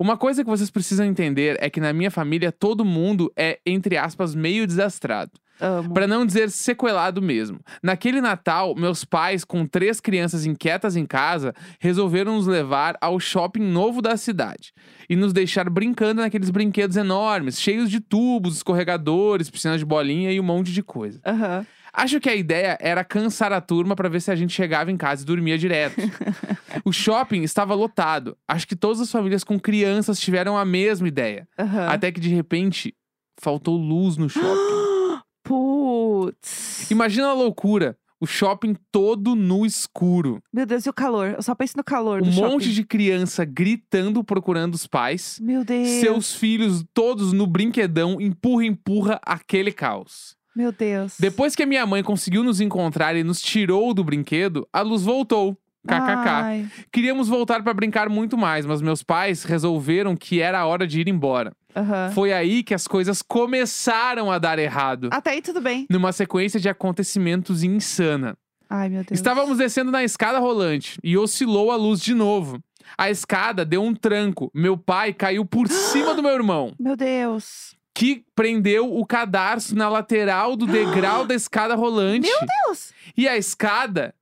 Uma 0.00 0.16
coisa 0.16 0.42
que 0.42 0.48
vocês 0.48 0.70
precisam 0.70 1.04
entender 1.04 1.58
é 1.60 1.68
que 1.68 1.78
na 1.78 1.92
minha 1.92 2.10
família 2.10 2.50
todo 2.50 2.86
mundo 2.86 3.30
é, 3.36 3.60
entre 3.66 3.98
aspas, 3.98 4.34
meio 4.34 4.66
desastrado. 4.66 5.32
Amo. 5.60 5.92
Pra 5.92 6.06
não 6.06 6.24
dizer 6.24 6.50
sequelado 6.50 7.20
mesmo. 7.20 7.60
Naquele 7.82 8.18
Natal, 8.22 8.74
meus 8.74 9.04
pais, 9.04 9.44
com 9.44 9.66
três 9.66 10.00
crianças 10.00 10.46
inquietas 10.46 10.96
em 10.96 11.04
casa, 11.04 11.54
resolveram 11.78 12.36
nos 12.36 12.46
levar 12.46 12.96
ao 12.98 13.20
shopping 13.20 13.60
novo 13.60 14.00
da 14.00 14.16
cidade 14.16 14.72
e 15.06 15.14
nos 15.14 15.34
deixar 15.34 15.68
brincando 15.68 16.22
naqueles 16.22 16.48
brinquedos 16.48 16.96
enormes, 16.96 17.60
cheios 17.60 17.90
de 17.90 18.00
tubos, 18.00 18.56
escorregadores, 18.56 19.50
piscinas 19.50 19.80
de 19.80 19.84
bolinha 19.84 20.32
e 20.32 20.40
um 20.40 20.44
monte 20.44 20.72
de 20.72 20.82
coisa. 20.82 21.20
Aham. 21.26 21.66
Acho 21.92 22.20
que 22.20 22.28
a 22.28 22.34
ideia 22.34 22.78
era 22.80 23.04
cansar 23.04 23.52
a 23.52 23.60
turma 23.60 23.96
pra 23.96 24.08
ver 24.08 24.20
se 24.20 24.30
a 24.30 24.36
gente 24.36 24.52
chegava 24.54 24.90
em 24.90 24.96
casa 24.96 25.22
e 25.22 25.26
dormia 25.26 25.58
direto. 25.58 25.96
o 26.84 26.92
shopping 26.92 27.42
estava 27.42 27.74
lotado. 27.74 28.36
Acho 28.46 28.66
que 28.66 28.76
todas 28.76 29.00
as 29.00 29.10
famílias 29.10 29.42
com 29.44 29.58
crianças 29.58 30.20
tiveram 30.20 30.56
a 30.56 30.64
mesma 30.64 31.08
ideia. 31.08 31.48
Aham. 31.58 31.88
Até 31.88 32.12
que 32.12 32.20
de 32.20 32.28
repente 32.28 32.94
faltou 33.40 33.76
luz 33.76 34.16
no 34.16 34.28
shopping. 34.28 35.20
Putz. 35.42 36.90
Imagina 36.90 37.28
a 37.28 37.32
loucura. 37.32 37.96
O 38.22 38.26
shopping 38.26 38.76
todo 38.92 39.34
no 39.34 39.64
escuro. 39.64 40.42
Meu 40.52 40.66
Deus, 40.66 40.84
e 40.84 40.90
o 40.90 40.92
calor? 40.92 41.34
Eu 41.36 41.42
só 41.42 41.54
penso 41.54 41.74
no 41.78 41.82
calor 41.82 42.20
Um 42.20 42.26
do 42.26 42.32
monte 42.32 42.64
shopping. 42.64 42.74
de 42.74 42.84
criança 42.84 43.46
gritando, 43.46 44.22
procurando 44.22 44.74
os 44.74 44.86
pais. 44.86 45.38
Meu 45.40 45.64
Deus. 45.64 45.88
Seus 45.88 46.34
filhos 46.34 46.84
todos 46.92 47.32
no 47.32 47.46
brinquedão, 47.46 48.20
empurra, 48.20 48.66
empurra 48.66 49.18
aquele 49.24 49.72
caos. 49.72 50.36
Meu 50.54 50.72
Deus. 50.72 51.16
Depois 51.18 51.54
que 51.54 51.62
a 51.62 51.66
minha 51.66 51.86
mãe 51.86 52.02
conseguiu 52.02 52.42
nos 52.42 52.60
encontrar 52.60 53.16
e 53.16 53.22
nos 53.24 53.40
tirou 53.40 53.94
do 53.94 54.02
brinquedo, 54.04 54.66
a 54.72 54.80
luz 54.80 55.02
voltou. 55.02 55.56
KKK. 55.86 56.28
Ai. 56.28 56.68
Queríamos 56.92 57.28
voltar 57.28 57.62
pra 57.62 57.72
brincar 57.72 58.08
muito 58.10 58.36
mais, 58.36 58.66
mas 58.66 58.82
meus 58.82 59.02
pais 59.02 59.44
resolveram 59.44 60.14
que 60.14 60.40
era 60.40 60.60
a 60.60 60.66
hora 60.66 60.86
de 60.86 61.00
ir 61.00 61.08
embora. 61.08 61.52
Aham. 61.74 62.10
Foi 62.12 62.32
aí 62.32 62.62
que 62.62 62.74
as 62.74 62.86
coisas 62.86 63.22
começaram 63.22 64.30
a 64.30 64.38
dar 64.38 64.58
errado. 64.58 65.08
Até 65.12 65.30
aí 65.30 65.42
tudo 65.42 65.60
bem. 65.60 65.86
Numa 65.88 66.12
sequência 66.12 66.60
de 66.60 66.68
acontecimentos 66.68 67.62
insana. 67.62 68.36
Ai, 68.68 68.88
meu 68.88 69.02
Deus. 69.02 69.18
Estávamos 69.18 69.58
descendo 69.58 69.90
na 69.90 70.04
escada 70.04 70.38
rolante 70.38 70.98
e 71.02 71.16
oscilou 71.16 71.70
a 71.72 71.76
luz 71.76 72.00
de 72.00 72.14
novo. 72.14 72.60
A 72.98 73.10
escada 73.10 73.64
deu 73.64 73.82
um 73.82 73.94
tranco. 73.94 74.50
Meu 74.54 74.76
pai 74.76 75.12
caiu 75.12 75.44
por 75.44 75.68
cima 75.68 76.14
do 76.14 76.22
meu 76.22 76.32
irmão, 76.32 76.74
Meu 76.78 76.96
Deus. 76.96 77.74
Que 78.00 78.24
prendeu 78.34 78.96
o 78.96 79.04
cadarço 79.04 79.76
na 79.76 79.86
lateral 79.86 80.56
do 80.56 80.64
degrau 80.66 81.26
da 81.26 81.34
escada 81.34 81.74
rolante. 81.74 82.26
Meu 82.26 82.38
Deus. 82.64 82.94
E 83.14 83.28
a 83.28 83.36
escada 83.36 84.14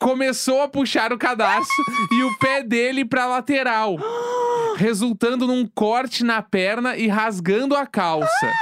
começou 0.00 0.62
a 0.62 0.68
puxar 0.68 1.12
o 1.12 1.18
cadarço 1.18 1.70
e 2.10 2.22
o 2.22 2.38
pé 2.38 2.62
dele 2.62 3.04
pra 3.04 3.26
lateral, 3.26 3.96
resultando 4.78 5.46
num 5.46 5.66
corte 5.66 6.24
na 6.24 6.40
perna 6.40 6.96
e 6.96 7.08
rasgando 7.08 7.76
a 7.76 7.86
calça. 7.86 8.54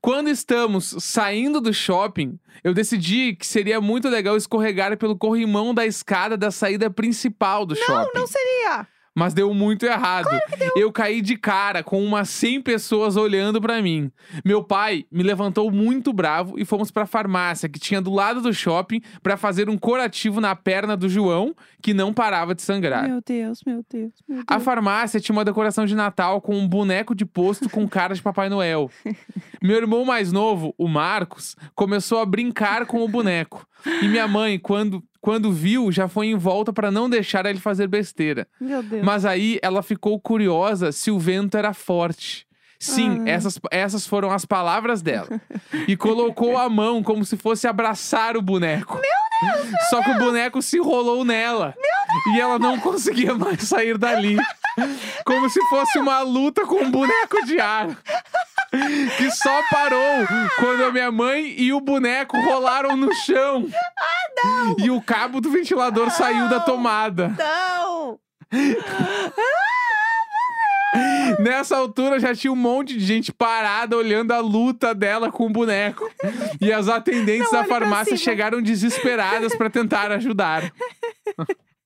Quando 0.00 0.30
estamos 0.30 0.96
saindo 0.98 1.60
do 1.60 1.74
shopping, 1.74 2.40
eu 2.64 2.72
decidi 2.72 3.36
que 3.36 3.46
seria 3.46 3.82
muito 3.82 4.08
legal 4.08 4.34
escorregar 4.34 4.96
pelo 4.96 5.16
corrimão 5.16 5.74
da 5.74 5.84
escada 5.84 6.38
da 6.38 6.50
saída 6.50 6.88
principal 6.90 7.66
do 7.66 7.76
shopping. 7.76 8.18
Não 8.18 8.26
seria. 8.26 8.86
Mas 9.18 9.34
deu 9.34 9.52
muito 9.52 9.84
errado. 9.84 10.28
Eu 10.76 10.92
caí 10.92 11.20
de 11.20 11.36
cara 11.36 11.82
com 11.82 12.02
umas 12.04 12.28
100 12.30 12.62
pessoas 12.62 13.16
olhando 13.16 13.60
pra 13.60 13.82
mim. 13.82 14.12
Meu 14.44 14.62
pai 14.62 15.04
me 15.10 15.24
levantou 15.24 15.70
muito 15.72 16.12
bravo 16.12 16.58
e 16.58 16.64
fomos 16.64 16.90
pra 16.92 17.04
farmácia 17.04 17.68
que 17.68 17.80
tinha 17.80 18.00
do 18.00 18.12
lado 18.14 18.40
do 18.40 18.52
shopping 18.54 19.00
pra 19.22 19.36
fazer 19.36 19.68
um 19.68 19.76
curativo 19.76 20.40
na 20.40 20.54
perna 20.54 20.96
do 20.96 21.08
João, 21.08 21.54
que 21.82 21.92
não 21.92 22.14
parava 22.14 22.54
de 22.54 22.62
sangrar. 22.62 23.08
Meu 23.08 23.20
Deus, 23.26 23.60
meu 23.66 23.84
Deus, 23.90 24.12
meu 24.28 24.42
A 24.46 24.54
Deus. 24.54 24.62
farmácia 24.64 25.18
tinha 25.20 25.34
uma 25.34 25.44
decoração 25.44 25.84
de 25.84 25.94
Natal 25.96 26.40
com 26.40 26.56
um 26.56 26.68
boneco 26.68 27.14
de 27.14 27.24
posto 27.26 27.68
com 27.68 27.88
cara 27.88 28.14
de 28.14 28.22
Papai 28.22 28.48
Noel. 28.48 28.88
Meu 29.60 29.76
irmão 29.76 30.04
mais 30.04 30.30
novo, 30.30 30.72
o 30.78 30.86
Marcos, 30.86 31.56
começou 31.74 32.20
a 32.20 32.26
brincar 32.26 32.86
com 32.86 33.02
o 33.04 33.08
boneco. 33.08 33.66
E 34.02 34.06
minha 34.08 34.28
mãe, 34.28 34.58
quando, 34.58 35.02
quando 35.20 35.52
viu, 35.52 35.90
já 35.92 36.08
foi 36.08 36.26
em 36.28 36.36
volta 36.36 36.72
pra 36.72 36.90
não 36.90 37.08
deixar 37.10 37.44
ele 37.46 37.58
fazer 37.60 37.86
besteira. 37.88 38.46
Meu 38.60 38.82
Deus. 38.82 39.04
Mas 39.04 39.24
aí 39.24 39.58
ela 39.62 39.82
ficou 39.82 40.18
curiosa 40.20 40.92
se 40.92 41.10
o 41.10 41.18
vento 41.18 41.56
era 41.56 41.72
forte. 41.74 42.46
Sim, 42.80 43.24
Ah. 43.26 43.30
essas, 43.30 43.58
essas 43.72 44.06
foram 44.06 44.30
as 44.30 44.44
palavras 44.44 45.02
dela. 45.02 45.28
E 45.88 45.96
colocou 45.96 46.56
a 46.56 46.68
mão 46.68 47.02
como 47.02 47.24
se 47.24 47.36
fosse 47.36 47.66
abraçar 47.66 48.36
o 48.36 48.42
boneco. 48.42 48.94
Meu 48.94 49.64
Deus! 49.64 49.88
Só 49.90 50.00
que 50.02 50.10
o 50.10 50.18
boneco 50.18 50.62
se 50.62 50.78
enrolou 50.78 51.24
nela. 51.24 51.74
E 52.34 52.40
ela 52.40 52.58
não 52.58 52.78
conseguia 52.78 53.34
mais 53.34 53.62
sair 53.62 53.98
dali. 53.98 54.36
Como 55.24 55.48
se 55.50 55.60
fosse 55.68 55.98
uma 55.98 56.20
luta 56.22 56.64
com 56.66 56.76
um 56.84 56.90
boneco 56.90 57.44
de 57.44 57.60
ar. 57.60 57.88
Que 59.16 59.30
só 59.30 59.62
parou 59.70 60.26
quando 60.56 60.84
a 60.84 60.92
minha 60.92 61.10
mãe 61.10 61.54
e 61.56 61.72
o 61.72 61.80
boneco 61.80 62.38
rolaram 62.40 62.96
no 62.96 63.12
chão. 63.14 63.66
Ah, 63.98 64.44
não! 64.44 64.76
E 64.78 64.90
o 64.90 65.00
cabo 65.00 65.40
do 65.40 65.50
ventilador 65.50 66.10
saiu 66.10 66.48
da 66.48 66.60
tomada. 66.60 67.34
Não! 67.38 68.18
Nessa 71.38 71.76
altura 71.76 72.18
já 72.18 72.34
tinha 72.34 72.52
um 72.52 72.56
monte 72.56 72.94
de 72.94 73.04
gente 73.04 73.32
parada 73.32 73.96
olhando 73.96 74.32
a 74.32 74.40
luta 74.40 74.94
dela 74.94 75.30
com 75.30 75.46
o 75.46 75.50
boneco. 75.50 76.10
E 76.60 76.72
as 76.72 76.88
atendentes 76.88 77.52
Não 77.52 77.60
da 77.60 77.64
farmácia 77.66 78.16
chegaram 78.16 78.60
desesperadas 78.62 79.54
pra 79.54 79.70
tentar 79.70 80.10
ajudar. 80.12 80.72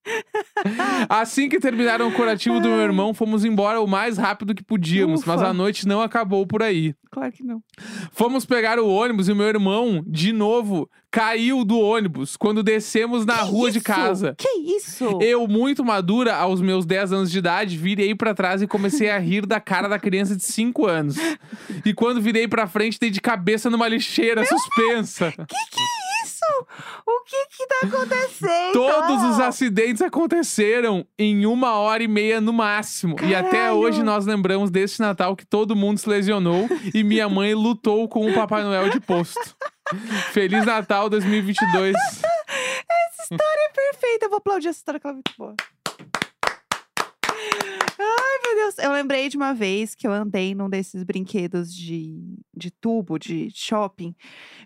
Assim 1.09 1.49
que 1.49 1.61
terminaram 1.61 2.09
o 2.09 2.13
curativo 2.13 2.61
do 2.61 2.69
meu 2.69 2.81
irmão, 2.81 3.15
fomos 3.15 3.45
embora 3.45 3.81
o 3.81 3.87
mais 3.87 4.19
rápido 4.19 4.55
que 4.55 4.63
podíamos, 4.63 5.25
mas 5.25 5.41
Ufa. 5.41 5.51
a 5.51 5.55
noite 5.55 5.87
não 5.87 6.03
acabou 6.03 6.47
por 6.47 6.63
aí. 6.63 6.95
Claro 7.11 7.31
que 7.33 7.45
não. 7.45 7.63
Fomos 8.11 8.47
pegar 8.47 8.79
o 8.79 8.89
ônibus 8.89 9.29
e 9.29 9.33
o 9.33 9.37
meu 9.37 9.47
irmão, 9.47 10.03
de 10.07 10.33
novo, 10.33 10.89
caiu 11.11 11.63
do 11.65 11.79
ônibus 11.79 12.37
quando 12.39 12.63
descemos 12.63 13.27
na 13.27 13.37
rua 13.43 13.71
de 13.71 13.79
Isso? 13.79 13.85
casa. 13.87 14.35
Que 14.39 14.49
isso? 14.77 15.19
Eu, 15.21 15.47
muito 15.47 15.85
madura, 15.85 16.35
aos 16.35 16.61
meus 16.63 16.87
10 16.87 17.13
anos 17.13 17.31
de 17.31 17.39
idade, 17.39 17.77
virei 17.77 18.15
pra 18.15 18.35
trás 18.35 18.63
e 18.63 18.67
comecei 18.67 19.11
a 19.11 19.19
rir 19.19 19.45
da 19.45 19.61
cara 19.61 19.89
da 19.89 19.99
criança 19.99 20.35
de 20.35 20.43
5 20.43 20.87
anos. 20.87 21.17
E 21.85 21.93
quando 21.93 22.21
virei 22.21 22.49
pra 22.49 22.67
frente, 22.67 22.99
dei 22.99 23.11
de 23.11 23.21
cabeça 23.21 23.69
numa 23.69 23.89
lixeira 23.89 24.45
suspensa. 24.47 25.33
Que 25.33 25.45
que 25.47 25.81
é 25.81 25.85
isso? 25.85 26.02
O 27.07 27.25
que 27.25 27.47
que 27.47 27.67
tá 27.67 27.87
acontecendo? 27.87 28.73
Todos 28.73 29.23
os 29.31 29.41
acidentes 29.41 30.03
aconteceram 30.03 31.07
em 31.19 31.47
uma 31.47 31.75
hora 31.79 32.03
e 32.03 32.09
meia 32.09 32.41
no 32.41 32.53
máximo. 32.53 33.17
E 33.23 33.35
até 33.35 33.51
Caralho. 33.51 33.77
hoje 33.77 34.03
nós 34.03 34.27
lembramos 34.27 34.71
deste 34.71 35.01
Natal 35.01 35.37
que 35.37 35.47
todo 35.47 35.77
mundo 35.77 35.99
se 35.99 36.09
lesionou 36.09 36.69
e 36.95 37.03
minha 37.03 37.29
mãe 37.29 37.55
lutou 37.55 38.09
com 38.09 38.27
o 38.29 38.35
Papai 38.35 38.63
Noel 38.63 38.91
de 38.91 39.01
posto. 39.01 39.57
Feliz 40.33 40.65
Natal 40.65 41.09
2022. 41.11 41.95
Essa 41.97 43.23
história 43.23 43.69
é 43.69 43.73
perfeita. 43.73 44.27
Eu 44.27 44.31
vou 44.31 44.39
aplaudir 44.39 44.69
essa 44.69 44.79
história 44.79 45.01
que 45.01 45.07
ela 45.07 45.15
é 45.15 45.17
muito 45.17 45.33
boa. 45.37 45.55
Ai, 47.99 48.39
meu 48.45 48.57
Deus. 48.57 48.79
Eu 48.79 48.93
lembrei 48.93 49.29
de 49.29 49.37
uma 49.37 49.53
vez 49.53 49.95
que 49.95 50.07
eu 50.07 50.13
andei 50.13 50.55
num 50.55 50.69
desses 50.69 51.03
brinquedos 51.03 51.75
de, 51.75 52.37
de 52.55 52.71
tubo, 52.71 53.19
de 53.19 53.51
shopping. 53.55 54.15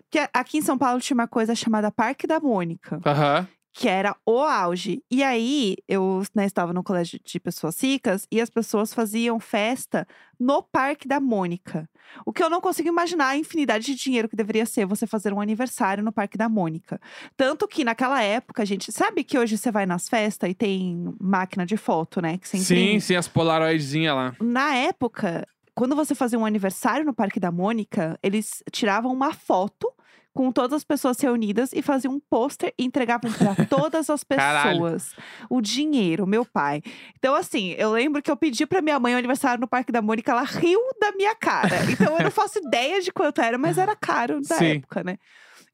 Que 0.09 0.27
aqui 0.33 0.57
em 0.57 0.61
São 0.61 0.77
Paulo 0.77 1.01
tinha 1.01 1.15
uma 1.15 1.27
coisa 1.27 1.55
chamada 1.55 1.91
Parque 1.91 2.27
da 2.27 2.39
Mônica. 2.39 2.99
Aham. 3.05 3.47
Que 3.77 3.87
era 3.87 4.15
o 4.25 4.39
auge. 4.39 5.03
E 5.09 5.23
aí, 5.23 5.75
eu 5.87 6.23
né, 6.33 6.47
estava 6.47 6.73
no 6.73 6.81
colégio 6.81 7.19
de 7.23 7.39
pessoas 7.39 7.79
ricas 7.79 8.25
e 8.31 8.41
as 8.41 8.49
pessoas 8.49 8.91
faziam 8.91 9.39
festa 9.39 10.07
no 10.39 10.63
Parque 10.63 11.07
da 11.07 11.19
Mônica. 11.19 11.87
O 12.25 12.33
que 12.33 12.41
eu 12.41 12.49
não 12.49 12.59
consigo 12.59 12.89
imaginar 12.89 13.27
a 13.27 13.37
infinidade 13.37 13.85
de 13.85 13.93
dinheiro 13.93 14.27
que 14.27 14.35
deveria 14.35 14.65
ser 14.65 14.87
você 14.87 15.05
fazer 15.05 15.31
um 15.31 15.39
aniversário 15.39 16.03
no 16.03 16.11
Parque 16.11 16.39
da 16.39 16.49
Mônica. 16.49 16.99
Tanto 17.35 17.67
que 17.67 17.83
naquela 17.83 18.19
época, 18.23 18.63
a 18.63 18.65
gente 18.65 18.91
sabe 18.91 19.23
que 19.23 19.37
hoje 19.37 19.59
você 19.59 19.71
vai 19.71 19.85
nas 19.85 20.09
festas 20.09 20.49
e 20.49 20.55
tem 20.55 21.13
máquina 21.21 21.63
de 21.63 21.77
foto, 21.77 22.19
né? 22.19 22.39
Que 22.39 22.47
você 22.47 22.57
Sim, 22.57 22.99
sim, 22.99 23.15
as 23.15 23.27
polaroidzinhas 23.27 24.15
lá. 24.15 24.35
Na 24.41 24.73
época, 24.73 25.47
quando 25.75 25.95
você 25.95 26.15
fazia 26.15 26.39
um 26.39 26.47
aniversário 26.47 27.05
no 27.05 27.13
Parque 27.13 27.39
da 27.39 27.51
Mônica, 27.51 28.17
eles 28.23 28.63
tiravam 28.71 29.13
uma 29.13 29.33
foto 29.33 29.93
com 30.37 30.51
todas 30.51 30.73
as 30.77 30.83
pessoas 30.83 31.19
reunidas 31.19 31.73
e 31.73 31.81
faziam 31.81 32.13
um 32.13 32.19
pôster 32.19 32.71
e 32.77 32.85
entregavam 32.85 33.33
para 33.33 33.55
todas 33.65 34.07
as 34.07 34.23
pessoas 34.23 35.15
o 35.49 35.59
dinheiro, 35.59 36.27
meu 36.27 36.45
pai. 36.45 36.83
Então, 37.17 37.33
assim, 37.33 37.71
eu 37.71 37.91
lembro 37.91 38.21
que 38.21 38.29
eu 38.29 38.37
pedi 38.37 38.63
pra 38.67 38.79
minha 38.79 38.99
mãe 38.99 39.15
o 39.15 39.17
aniversário 39.17 39.59
no 39.59 39.67
Parque 39.67 39.91
da 39.91 39.99
Mônica, 39.99 40.31
ela 40.31 40.43
riu 40.43 40.79
da 41.01 41.11
minha 41.13 41.33
cara. 41.33 41.77
Então, 41.89 42.15
eu 42.19 42.25
não 42.25 42.29
faço 42.31 42.59
ideia 42.59 43.01
de 43.01 43.11
quanto 43.11 43.41
era, 43.41 43.57
mas 43.57 43.79
era 43.79 43.95
caro 43.95 44.39
na 44.47 44.57
Sim. 44.57 44.73
época, 44.73 45.03
né? 45.03 45.17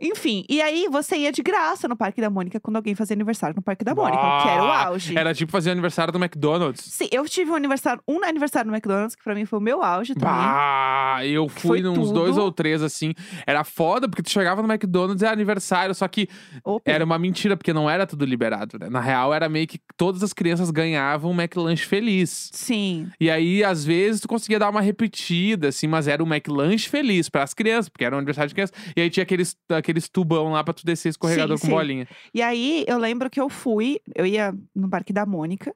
Enfim, 0.04 0.44
e 0.50 0.62
aí 0.62 0.88
você 0.92 1.16
ia 1.16 1.32
de 1.32 1.42
graça 1.42 1.88
no 1.88 1.96
Parque 1.96 2.20
da 2.20 2.30
Mônica 2.30 2.60
quando 2.60 2.76
alguém 2.76 2.94
fazia 2.94 3.14
aniversário 3.16 3.56
no 3.56 3.62
Parque 3.62 3.86
da 3.86 3.96
Mônica, 3.96 4.18
que 4.42 4.50
era 4.50 4.64
o 4.64 4.68
Ah, 4.68 4.86
auge. 4.88 5.18
Era 5.18 5.34
tipo 5.34 5.52
fazer 5.52 5.72
aniversário 5.72 6.12
do 6.12 6.20
McDonald's. 6.22 6.84
Sim, 6.84 7.08
eu 7.12 7.26
tive 7.26 7.52
um 7.52 7.56
aniversário, 7.56 8.02
um 8.08 8.24
aniversário 8.24 8.70
no 8.70 8.76
McDonald's, 8.76 9.16
que 9.16 9.24
pra 9.24 9.34
mim 9.34 9.46
foi 9.46 9.60
o 9.60 9.62
meu 9.62 9.82
auge 9.82 10.14
também. 10.14 10.30
Bah, 10.34 11.22
eu 11.26 11.48
fui 11.48 11.82
nos 11.82 12.12
dois 12.12 12.38
ou 12.38 12.52
três 12.52 12.82
assim. 12.82 13.14
Era 13.48 13.64
foda, 13.64 14.08
porque 14.10 14.22
tu 14.24 14.30
chegava 14.30 14.62
no 14.62 14.72
McDonald's 14.72 15.22
e 15.22 15.26
era 15.26 15.34
aniversário, 15.34 15.96
só 15.96 16.08
que 16.08 16.28
Opa. 16.66 16.92
era 16.92 17.06
uma 17.06 17.18
mentira, 17.18 17.56
porque 17.56 17.72
não 17.72 17.90
era 17.90 18.06
tudo 18.06 18.26
liberado, 18.26 18.78
né? 18.78 18.90
Na 18.90 19.00
real, 19.00 19.34
era 19.34 19.48
meio 19.48 19.68
que 19.68 19.80
todas 19.96 20.22
as 20.22 20.34
crianças 20.34 20.70
ganhavam 20.72 21.32
um 21.32 21.34
McLanche 21.34 21.86
feliz. 21.86 22.50
Sim. 22.52 23.10
E 23.20 23.30
aí, 23.30 23.64
às 23.64 23.86
vezes, 23.86 24.22
tu 24.22 24.28
conseguia 24.28 24.60
dar 24.60 24.70
uma 24.70 24.82
repetida, 24.82 25.70
assim, 25.70 25.88
mas 25.88 26.08
era 26.08 26.24
um 26.24 26.28
McLanche 26.28 26.90
feliz 26.90 27.30
para 27.30 27.44
as 27.44 27.54
crianças, 27.54 27.88
porque 27.90 28.04
era 28.04 28.16
um 28.16 28.18
aniversário 28.18 28.50
de 28.50 28.56
criança. 28.56 28.74
E 28.98 29.02
aí 29.02 29.10
tinha 29.10 29.24
aqueles, 29.24 29.56
aqueles 29.70 29.93
tubão 30.02 30.52
lá 30.52 30.64
pra 30.64 30.74
tu 30.74 30.86
descer 30.86 31.10
escorregador 31.10 31.58
Sim, 31.58 31.62
com 31.62 31.68
sim. 31.68 31.74
bolinha. 31.74 32.08
E 32.34 32.42
aí 32.42 32.84
eu 32.88 32.98
lembro 32.98 33.30
que 33.30 33.40
eu 33.40 33.50
fui, 33.50 34.00
eu 34.16 34.26
ia 34.26 34.54
no 34.76 34.90
Parque 34.90 35.14
da 35.14 35.26
Mônica. 35.26 35.76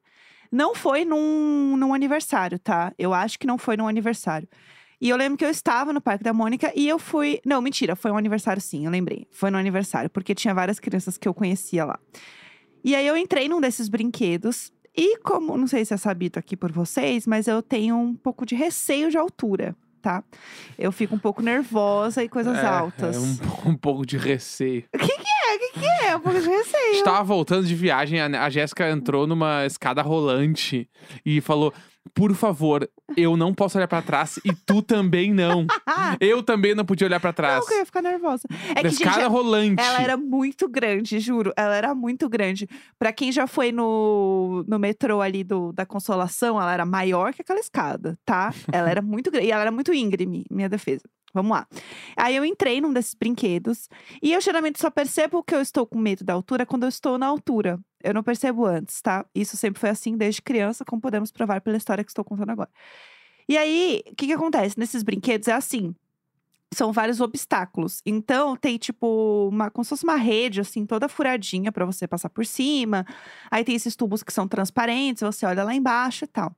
Não 0.52 0.74
foi 0.74 1.04
num, 1.04 1.76
num 1.78 1.94
aniversário, 1.94 2.58
tá? 2.58 2.94
Eu 2.98 3.14
acho 3.14 3.38
que 3.38 3.46
não 3.46 3.58
foi 3.58 3.76
num 3.76 3.88
aniversário. 3.88 4.48
E 5.00 5.10
eu 5.10 5.18
lembro 5.18 5.38
que 5.38 5.46
eu 5.46 5.50
estava 5.50 5.94
no 5.94 6.02
Parque 6.02 6.24
da 6.24 6.34
Mônica 6.34 6.72
e 6.76 6.88
eu 6.88 6.98
fui. 6.98 7.40
Não, 7.46 7.62
mentira, 7.62 7.96
foi 7.96 8.12
um 8.12 8.18
aniversário 8.18 8.62
sim, 8.62 8.86
eu 8.86 8.92
lembrei. 8.92 9.28
Foi 9.32 9.52
no 9.52 9.58
aniversário, 9.58 10.10
porque 10.10 10.34
tinha 10.34 10.54
várias 10.54 10.80
crianças 10.80 11.18
que 11.18 11.28
eu 11.28 11.34
conhecia 11.34 11.86
lá. 11.86 12.00
E 12.84 12.96
aí 12.96 13.06
eu 13.06 13.16
entrei 13.16 13.48
num 13.48 13.62
desses 13.62 13.90
brinquedos. 13.90 14.72
E 14.96 15.20
como, 15.20 15.56
não 15.56 15.68
sei 15.68 15.86
se 15.86 15.94
é 15.94 15.98
sabido 15.98 16.40
aqui 16.40 16.58
por 16.58 16.72
vocês, 16.72 17.28
mas 17.28 17.48
eu 17.48 17.62
tenho 17.62 17.96
um 17.96 18.16
pouco 18.16 18.46
de 18.46 18.56
receio 18.56 19.12
de 19.12 19.18
altura, 19.18 19.76
tá? 20.08 20.24
Eu 20.80 20.90
fico 20.92 21.14
um 21.16 21.20
pouco 21.20 21.42
nervosa 21.42 22.24
e 22.24 22.30
coisas 22.30 22.58
É, 22.58 22.66
altas. 22.66 23.16
É 23.16 23.20
um, 23.20 23.72
um 23.72 23.76
pouco 23.76 24.06
de 24.06 24.18
receio. 24.18 24.86
É, 24.94 24.98
o 24.98 25.00
que, 25.00 25.08
que 25.80 25.86
é? 26.06 26.16
Um 26.16 26.20
pouco 26.22 26.40
de 26.40 26.48
A 26.48 26.50
receio. 26.50 26.94
gente 26.94 27.04
tava 27.04 27.24
voltando 27.24 27.66
de 27.68 27.76
viagem, 27.76 28.22
a, 28.22 28.46
a 28.46 28.50
Jéssica 28.50 28.90
entrou 28.90 29.28
numa 29.28 29.66
escada 29.66 30.02
rolante 30.02 30.90
e 31.26 31.42
falou: 31.42 31.74
Por 32.14 32.34
favor, 32.34 32.90
eu 33.16 33.38
não 33.38 33.54
posso 33.54 33.78
olhar 33.78 33.88
pra 33.88 34.02
trás 34.02 34.40
e 34.44 34.54
tu 34.54 34.82
também 34.82 35.34
não. 35.34 35.66
Eu 36.20 36.42
também 36.42 36.74
não 36.74 36.86
podia 36.86 37.08
olhar 37.08 37.20
pra 37.20 37.34
trás. 37.34 37.66
Não, 37.66 37.74
eu 37.74 37.80
ia 37.80 37.86
ficar 37.86 38.02
nervosa. 38.02 38.48
É 38.76 38.82
que, 38.82 38.88
escada 38.88 39.22
gente, 39.22 39.30
rolante. 39.32 39.82
ela 39.82 40.02
era 40.02 40.18
muito 40.18 40.68
grande, 40.70 41.20
juro. 41.20 41.52
Ela 41.56 41.76
era 41.76 41.94
muito 41.94 42.30
grande. 42.30 42.68
Pra 42.98 43.12
quem 43.12 43.32
já 43.32 43.46
foi 43.46 43.72
no, 43.72 44.64
no 44.68 44.80
metrô 44.80 45.22
ali 45.22 45.44
do, 45.44 45.72
da 45.74 45.86
Consolação, 45.86 46.60
ela 46.62 46.74
era 46.74 46.86
maior 46.86 47.34
que 47.34 47.42
aquela 47.42 47.60
escada, 47.60 48.18
tá? 48.26 48.54
Ela 48.72 48.90
era 48.90 49.02
muito 49.02 49.30
grande. 49.30 49.48
E 49.48 49.52
ela 49.52 49.62
era 49.62 49.72
muito 49.72 49.94
íngreme, 49.94 50.46
minha 50.50 50.70
defesa. 50.70 51.04
Vamos 51.34 51.52
lá. 51.52 51.68
Aí 52.16 52.36
eu 52.36 52.46
entrei 52.46 52.82
num 52.82 52.94
desses 52.94 53.14
brinquedos. 53.14 53.90
E 54.22 54.34
eu 54.34 54.42
geralmente 54.42 54.80
só 54.80 54.90
percebo 54.90 55.44
que 55.44 55.54
eu 55.54 55.62
estou 55.62 55.86
com 55.86 56.00
medo 56.00 56.24
da 56.24 56.34
altura 56.34 56.66
quando 56.66 56.84
eu 56.84 56.90
estou 56.90 57.18
na 57.18 57.28
altura. 57.28 57.80
Eu 58.08 58.14
não 58.14 58.24
percebo 58.24 58.66
antes, 58.66 59.02
tá? 59.02 59.26
Isso 59.36 59.58
sempre 59.58 59.80
foi 59.80 59.90
assim 59.90 60.16
desde 60.16 60.42
criança, 60.42 60.86
como 60.86 61.02
podemos 61.02 61.30
provar 61.30 61.60
pela 61.60 61.76
história 61.76 62.04
que 62.04 62.10
estou 62.10 62.24
contando 62.24 62.52
agora. 62.52 62.70
E 63.50 63.58
aí, 63.58 64.02
o 64.08 64.16
que 64.16 64.28
que 64.28 64.34
acontece? 64.34 64.80
Nesses 64.80 65.04
brinquedos 65.04 65.48
é 65.50 65.54
assim. 65.54 65.94
São 66.74 66.94
vários 66.94 67.20
obstáculos. 67.20 68.02
Então, 68.06 68.56
tem 68.56 68.78
tipo 68.78 69.50
uma, 69.52 69.70
como 69.70 69.84
se 69.84 69.90
fosse 69.90 70.06
uma 70.06 70.16
rede, 70.16 70.62
assim, 70.62 70.86
toda 70.86 71.10
furadinha 71.10 71.70
pra 71.72 71.86
você 71.86 72.08
passar 72.08 72.30
por 72.30 72.46
cima. 72.46 73.06
Aí 73.52 73.66
tem 73.66 73.76
esses 73.76 73.96
tubos 73.96 74.24
que 74.24 74.32
são 74.32 74.48
transparentes, 74.48 75.22
você 75.22 75.46
olha 75.46 75.64
lá 75.64 75.76
embaixo 75.76 76.24
e 76.24 76.28
tal. 76.28 76.56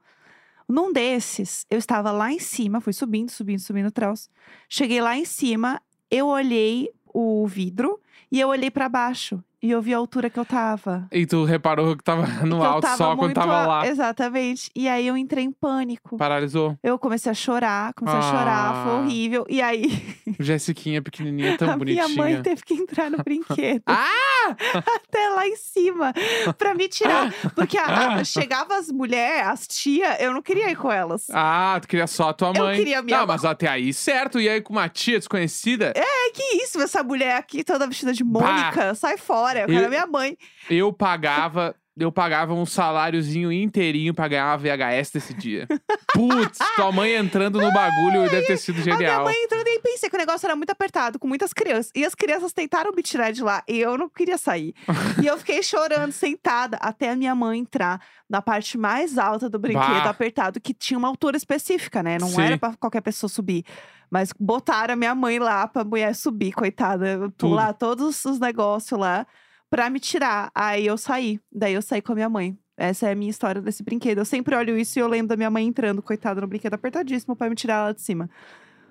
Num 0.67 0.93
desses, 0.93 1.65
eu 1.67 1.79
estava 1.79 2.11
lá 2.11 2.31
em 2.31 2.37
cima, 2.37 2.79
fui 2.79 2.93
subindo, 2.93 3.31
subindo, 3.31 3.59
subindo 3.59 3.91
o. 3.91 4.29
Cheguei 4.67 5.01
lá 5.01 5.17
em 5.17 5.25
cima, 5.25 5.81
eu 6.11 6.27
olhei 6.27 6.91
o 7.11 7.47
vidro 7.47 7.99
e 8.31 8.39
eu 8.39 8.47
olhei 8.49 8.71
pra 8.71 8.87
baixo. 8.89 9.43
E 9.61 9.71
eu 9.71 9.81
vi 9.81 9.93
a 9.93 9.97
altura 9.97 10.29
que 10.29 10.39
eu 10.39 10.45
tava. 10.45 11.05
E 11.11 11.25
tu 11.25 11.43
reparou 11.43 11.93
que 11.97 12.01
tava 12.01 12.25
no 12.45 12.55
que 12.59 12.61
eu 12.61 12.63
alto 12.63 12.81
tava 12.81 12.95
só 12.95 13.13
quando 13.17 13.33
tava 13.33 13.57
a- 13.63 13.67
lá. 13.67 13.87
Exatamente. 13.87 14.71
E 14.73 14.87
aí 14.87 15.05
eu 15.05 15.17
entrei 15.17 15.43
em 15.43 15.51
pânico. 15.51 16.15
Paralisou. 16.15 16.77
Eu 16.81 16.97
comecei 16.97 17.29
a 17.29 17.35
chorar, 17.35 17.93
comecei 17.93 18.19
a 18.19 18.23
chorar, 18.23 18.83
foi 18.85 18.91
Ah. 18.93 18.95
horrível. 19.01 19.45
E 19.49 19.61
aí, 19.61 19.83
Jessiquinha 20.39 21.01
pequenininha, 21.01 21.57
tão 21.57 21.71
a 21.71 21.75
bonitinha. 21.75 22.07
minha 22.07 22.17
mãe 22.17 22.41
teve 22.41 22.63
que 22.63 22.73
entrar 22.73 23.11
no 23.11 23.17
brinquedo. 23.21 23.83
Ah! 24.39 24.55
Até 24.95 25.29
lá 25.29 25.45
em 25.47 25.55
cima, 25.57 26.13
pra 26.57 26.73
me 26.73 26.87
tirar. 26.87 27.31
Porque 27.53 27.77
a- 27.77 28.15
a- 28.15 28.23
chegava 28.23 28.77
as 28.77 28.87
mulheres, 28.89 29.45
as 29.47 29.67
tia, 29.67 30.19
eu 30.23 30.33
não 30.33 30.41
queria 30.41 30.71
ir 30.71 30.75
com 30.77 30.89
elas. 30.91 31.27
Ah, 31.31 31.77
tu 31.81 31.87
queria 31.87 32.07
só 32.07 32.29
a 32.29 32.33
tua 32.33 32.53
Eu 32.55 32.63
mãe. 32.63 32.77
queria 32.77 33.01
minha 33.01 33.19
Não, 33.19 33.27
mas 33.27 33.43
até 33.43 33.67
aí, 33.67 33.93
certo. 33.93 34.39
E 34.39 34.47
aí 34.47 34.61
com 34.61 34.71
uma 34.73 34.87
tia 34.89 35.19
desconhecida, 35.19 35.91
É 35.95 36.31
que 36.31 36.63
isso, 36.63 36.79
essa 36.81 37.03
mulher 37.03 37.35
aqui 37.35 37.63
toda 37.63 37.85
vestida 37.85 38.08
de 38.13 38.23
Bah. 38.23 38.39
Mônica, 38.41 38.95
sai 38.95 39.17
fora, 39.17 39.61
eu 39.61 39.67
quero 39.67 39.79
Eu- 39.79 39.85
a 39.87 39.89
minha 39.89 40.07
mãe. 40.07 40.37
eu 40.69 40.91
pagava. 40.93 41.75
Eu 42.01 42.13
pagava 42.13 42.53
um 42.53 42.65
saláriozinho 42.65 43.51
inteirinho 43.51 44.13
pra 44.13 44.25
ganhar 44.29 44.45
uma 44.51 44.57
VHS 44.57 45.11
desse 45.11 45.33
dia. 45.33 45.67
Putz, 46.15 46.57
tua 46.77 46.93
mãe 46.93 47.13
entrando 47.13 47.59
no 47.59 47.69
bagulho 47.73 48.21
deve 48.29 48.47
ter 48.47 48.55
sido 48.57 48.79
A 48.79 48.85
minha 48.85 48.97
genial. 48.97 49.25
mãe 49.25 49.35
eu 49.51 49.63
nem 49.65 49.81
pensei 49.81 50.09
que 50.09 50.15
o 50.15 50.19
negócio 50.19 50.45
era 50.47 50.55
muito 50.55 50.69
apertado, 50.69 51.19
com 51.19 51.27
muitas 51.27 51.51
crianças. 51.51 51.91
E 51.93 52.05
as 52.05 52.15
crianças 52.15 52.53
tentaram 52.53 52.93
me 52.95 53.03
tirar 53.03 53.31
de 53.33 53.43
lá, 53.43 53.63
e 53.67 53.79
eu 53.81 53.97
não 53.97 54.07
queria 54.07 54.37
sair. 54.37 54.73
e 55.21 55.27
eu 55.27 55.37
fiquei 55.37 55.61
chorando, 55.61 56.13
sentada, 56.13 56.77
até 56.79 57.09
a 57.09 57.17
minha 57.17 57.35
mãe 57.35 57.59
entrar 57.59 57.99
na 58.29 58.41
parte 58.41 58.77
mais 58.77 59.17
alta 59.17 59.49
do 59.49 59.59
brinquedo, 59.59 60.03
Bah. 60.03 60.09
apertado, 60.09 60.61
que 60.61 60.73
tinha 60.73 60.97
uma 60.97 61.07
altura 61.09 61.35
específica, 61.35 62.01
né? 62.01 62.17
Não 62.17 62.29
Sim. 62.29 62.41
era 62.43 62.57
pra 62.57 62.75
qualquer 62.79 63.01
pessoa 63.01 63.29
subir. 63.29 63.65
Mas 64.09 64.33
botaram 64.39 64.93
a 64.93 64.97
minha 64.97 65.13
mãe 65.13 65.39
lá 65.39 65.67
pra 65.67 65.83
mulher 65.83 66.15
subir, 66.15 66.51
coitada, 66.51 67.31
pular 67.37 67.73
todos 67.73 68.25
os 68.25 68.39
negócios 68.39 68.99
lá 68.99 69.27
pra 69.69 69.89
me 69.89 69.99
tirar. 69.99 70.51
Aí 70.53 70.85
eu 70.85 70.97
saí. 70.97 71.39
Daí 71.51 71.73
eu 71.73 71.81
saí 71.81 72.01
com 72.01 72.11
a 72.13 72.15
minha 72.15 72.29
mãe. 72.29 72.57
Essa 72.75 73.09
é 73.09 73.11
a 73.11 73.15
minha 73.15 73.29
história 73.29 73.61
desse 73.61 73.83
brinquedo. 73.83 74.19
Eu 74.19 74.25
sempre 74.25 74.55
olho 74.55 74.77
isso 74.77 74.97
e 74.97 75.01
eu 75.01 75.07
lembro 75.07 75.27
da 75.27 75.35
minha 75.37 75.49
mãe 75.49 75.67
entrando, 75.67 76.01
coitada, 76.01 76.39
no 76.39 76.47
brinquedo 76.47 76.73
apertadíssimo 76.73 77.35
pra 77.35 77.49
me 77.49 77.55
tirar 77.55 77.83
lá 77.83 77.91
de 77.91 78.01
cima. 78.01 78.29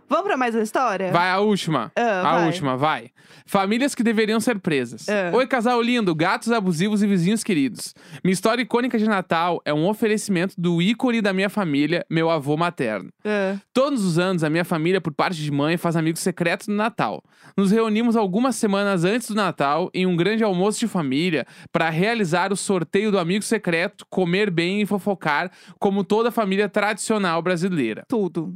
Vamos 0.08 0.24
pra 0.26 0.38
mais 0.38 0.54
uma 0.54 0.62
história? 0.62 1.12
Vai 1.12 1.30
a 1.30 1.38
última. 1.38 1.92
Ah, 1.94 2.20
A 2.20 2.34
vai. 2.38 2.46
última, 2.46 2.76
vai. 2.78 3.10
Famílias 3.44 3.94
que 3.94 4.02
deveriam 4.02 4.40
ser 4.40 4.58
presas. 4.58 5.06
Ah. 5.06 5.30
Oi, 5.36 5.46
casal 5.46 5.82
lindo, 5.82 6.14
gatos 6.14 6.50
abusivos 6.50 7.02
e 7.02 7.06
vizinhos 7.06 7.44
queridos. 7.44 7.94
Minha 8.24 8.32
história 8.32 8.62
icônica 8.62 8.98
de 8.98 9.04
Natal 9.06 9.60
é 9.66 9.72
um 9.74 9.86
oferecimento 9.86 10.54
do 10.56 10.80
ícone 10.80 11.20
da 11.20 11.32
minha 11.34 11.50
família, 11.50 12.06
meu 12.08 12.30
avô 12.30 12.56
materno. 12.56 13.10
Ah, 13.22 13.56
Todos 13.74 14.02
os 14.02 14.18
anos, 14.18 14.42
a 14.42 14.48
minha 14.48 14.64
família, 14.64 14.98
por 15.00 15.12
parte 15.12 15.36
de 15.42 15.50
mãe, 15.50 15.76
faz 15.76 15.94
amigos 15.94 16.20
secretos 16.22 16.68
no 16.68 16.74
Natal. 16.74 17.22
Nos 17.54 17.70
reunimos 17.70 18.16
algumas 18.16 18.56
semanas 18.56 19.04
antes 19.04 19.28
do 19.28 19.34
Natal 19.34 19.90
em 19.92 20.06
um 20.06 20.16
grande 20.16 20.42
almoço 20.42 20.78
de 20.80 20.88
família 20.88 21.46
para 21.70 21.90
realizar 21.90 22.50
o 22.50 22.56
sorteio 22.56 23.10
do 23.10 23.18
amigo 23.18 23.44
secreto, 23.44 24.06
comer 24.08 24.50
bem 24.50 24.80
e 24.80 24.86
fofocar, 24.86 25.50
como 25.78 26.02
toda 26.02 26.30
família 26.30 26.66
tradicional 26.68 27.42
brasileira. 27.42 28.04
tudo. 28.08 28.54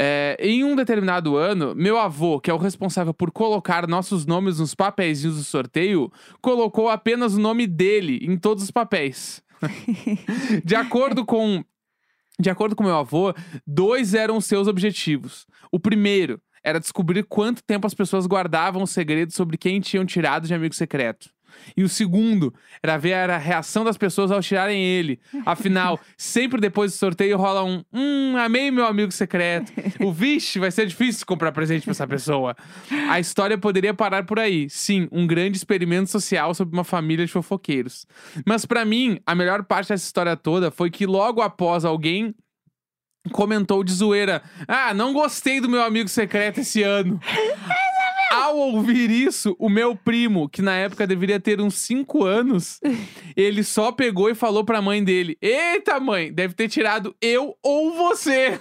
É, 0.00 0.36
em 0.38 0.62
um 0.62 0.76
determinado 0.76 1.36
ano, 1.36 1.74
meu 1.74 1.98
avô, 1.98 2.38
que 2.38 2.48
é 2.48 2.54
o 2.54 2.56
responsável 2.56 3.12
por 3.12 3.32
colocar 3.32 3.88
nossos 3.88 4.24
nomes 4.24 4.60
nos 4.60 4.72
papeizinhos 4.72 5.34
do 5.34 5.42
sorteio, 5.42 6.12
colocou 6.40 6.88
apenas 6.88 7.34
o 7.34 7.40
nome 7.40 7.66
dele 7.66 8.20
em 8.22 8.38
todos 8.38 8.62
os 8.62 8.70
papéis. 8.70 9.42
de 10.64 10.76
acordo 10.76 11.24
com 11.24 11.64
de 12.40 12.48
acordo 12.48 12.76
com 12.76 12.84
meu 12.84 12.94
avô, 12.94 13.34
dois 13.66 14.14
eram 14.14 14.36
os 14.36 14.44
seus 14.44 14.68
objetivos. 14.68 15.48
O 15.72 15.80
primeiro 15.80 16.40
era 16.62 16.78
descobrir 16.78 17.24
quanto 17.24 17.64
tempo 17.64 17.84
as 17.84 17.94
pessoas 17.94 18.24
guardavam 18.24 18.84
o 18.84 18.86
segredo 18.86 19.32
sobre 19.32 19.58
quem 19.58 19.80
tinham 19.80 20.06
tirado 20.06 20.46
de 20.46 20.54
amigo 20.54 20.76
secreto. 20.76 21.28
E 21.76 21.82
o 21.82 21.88
segundo 21.88 22.54
era 22.82 22.96
ver 22.96 23.14
a 23.14 23.38
reação 23.38 23.84
das 23.84 23.96
pessoas 23.96 24.30
ao 24.30 24.40
tirarem 24.40 24.82
ele. 24.84 25.18
Afinal, 25.44 25.98
sempre 26.16 26.60
depois 26.60 26.92
do 26.92 26.96
sorteio 26.96 27.36
rola 27.36 27.64
um 27.64 27.82
Hum, 27.92 28.36
amei 28.36 28.70
meu 28.70 28.86
amigo 28.86 29.10
secreto. 29.12 29.72
O 30.00 30.12
vixe, 30.12 30.58
vai 30.58 30.70
ser 30.70 30.86
difícil 30.86 31.26
comprar 31.26 31.52
presente 31.52 31.84
pra 31.84 31.92
essa 31.92 32.06
pessoa. 32.06 32.56
A 33.08 33.18
história 33.18 33.56
poderia 33.56 33.94
parar 33.94 34.24
por 34.24 34.38
aí. 34.38 34.68
Sim, 34.68 35.08
um 35.10 35.26
grande 35.26 35.56
experimento 35.56 36.10
social 36.10 36.54
sobre 36.54 36.76
uma 36.76 36.84
família 36.84 37.26
de 37.26 37.32
fofoqueiros. 37.32 38.06
Mas 38.46 38.66
pra 38.66 38.84
mim, 38.84 39.18
a 39.26 39.34
melhor 39.34 39.64
parte 39.64 39.88
dessa 39.88 40.04
história 40.04 40.36
toda 40.36 40.70
foi 40.70 40.90
que 40.90 41.06
logo 41.06 41.40
após 41.40 41.84
alguém 41.84 42.34
comentou 43.32 43.82
de 43.82 43.92
zoeira: 43.92 44.42
Ah, 44.66 44.92
não 44.94 45.12
gostei 45.12 45.60
do 45.60 45.68
meu 45.68 45.82
amigo 45.82 46.08
secreto 46.08 46.60
esse 46.60 46.82
ano. 46.82 47.20
Ao 48.38 48.56
ouvir 48.56 49.10
isso, 49.10 49.56
o 49.58 49.68
meu 49.68 49.96
primo, 49.96 50.48
que 50.48 50.62
na 50.62 50.74
época 50.74 51.06
deveria 51.06 51.40
ter 51.40 51.60
uns 51.60 51.74
5 51.74 52.24
anos, 52.24 52.80
ele 53.36 53.64
só 53.64 53.90
pegou 53.90 54.30
e 54.30 54.34
falou 54.34 54.64
pra 54.64 54.80
mãe 54.80 55.02
dele: 55.02 55.36
Eita, 55.40 55.98
mãe, 55.98 56.32
deve 56.32 56.54
ter 56.54 56.68
tirado 56.68 57.14
eu 57.20 57.56
ou 57.62 57.92
você. 57.94 58.60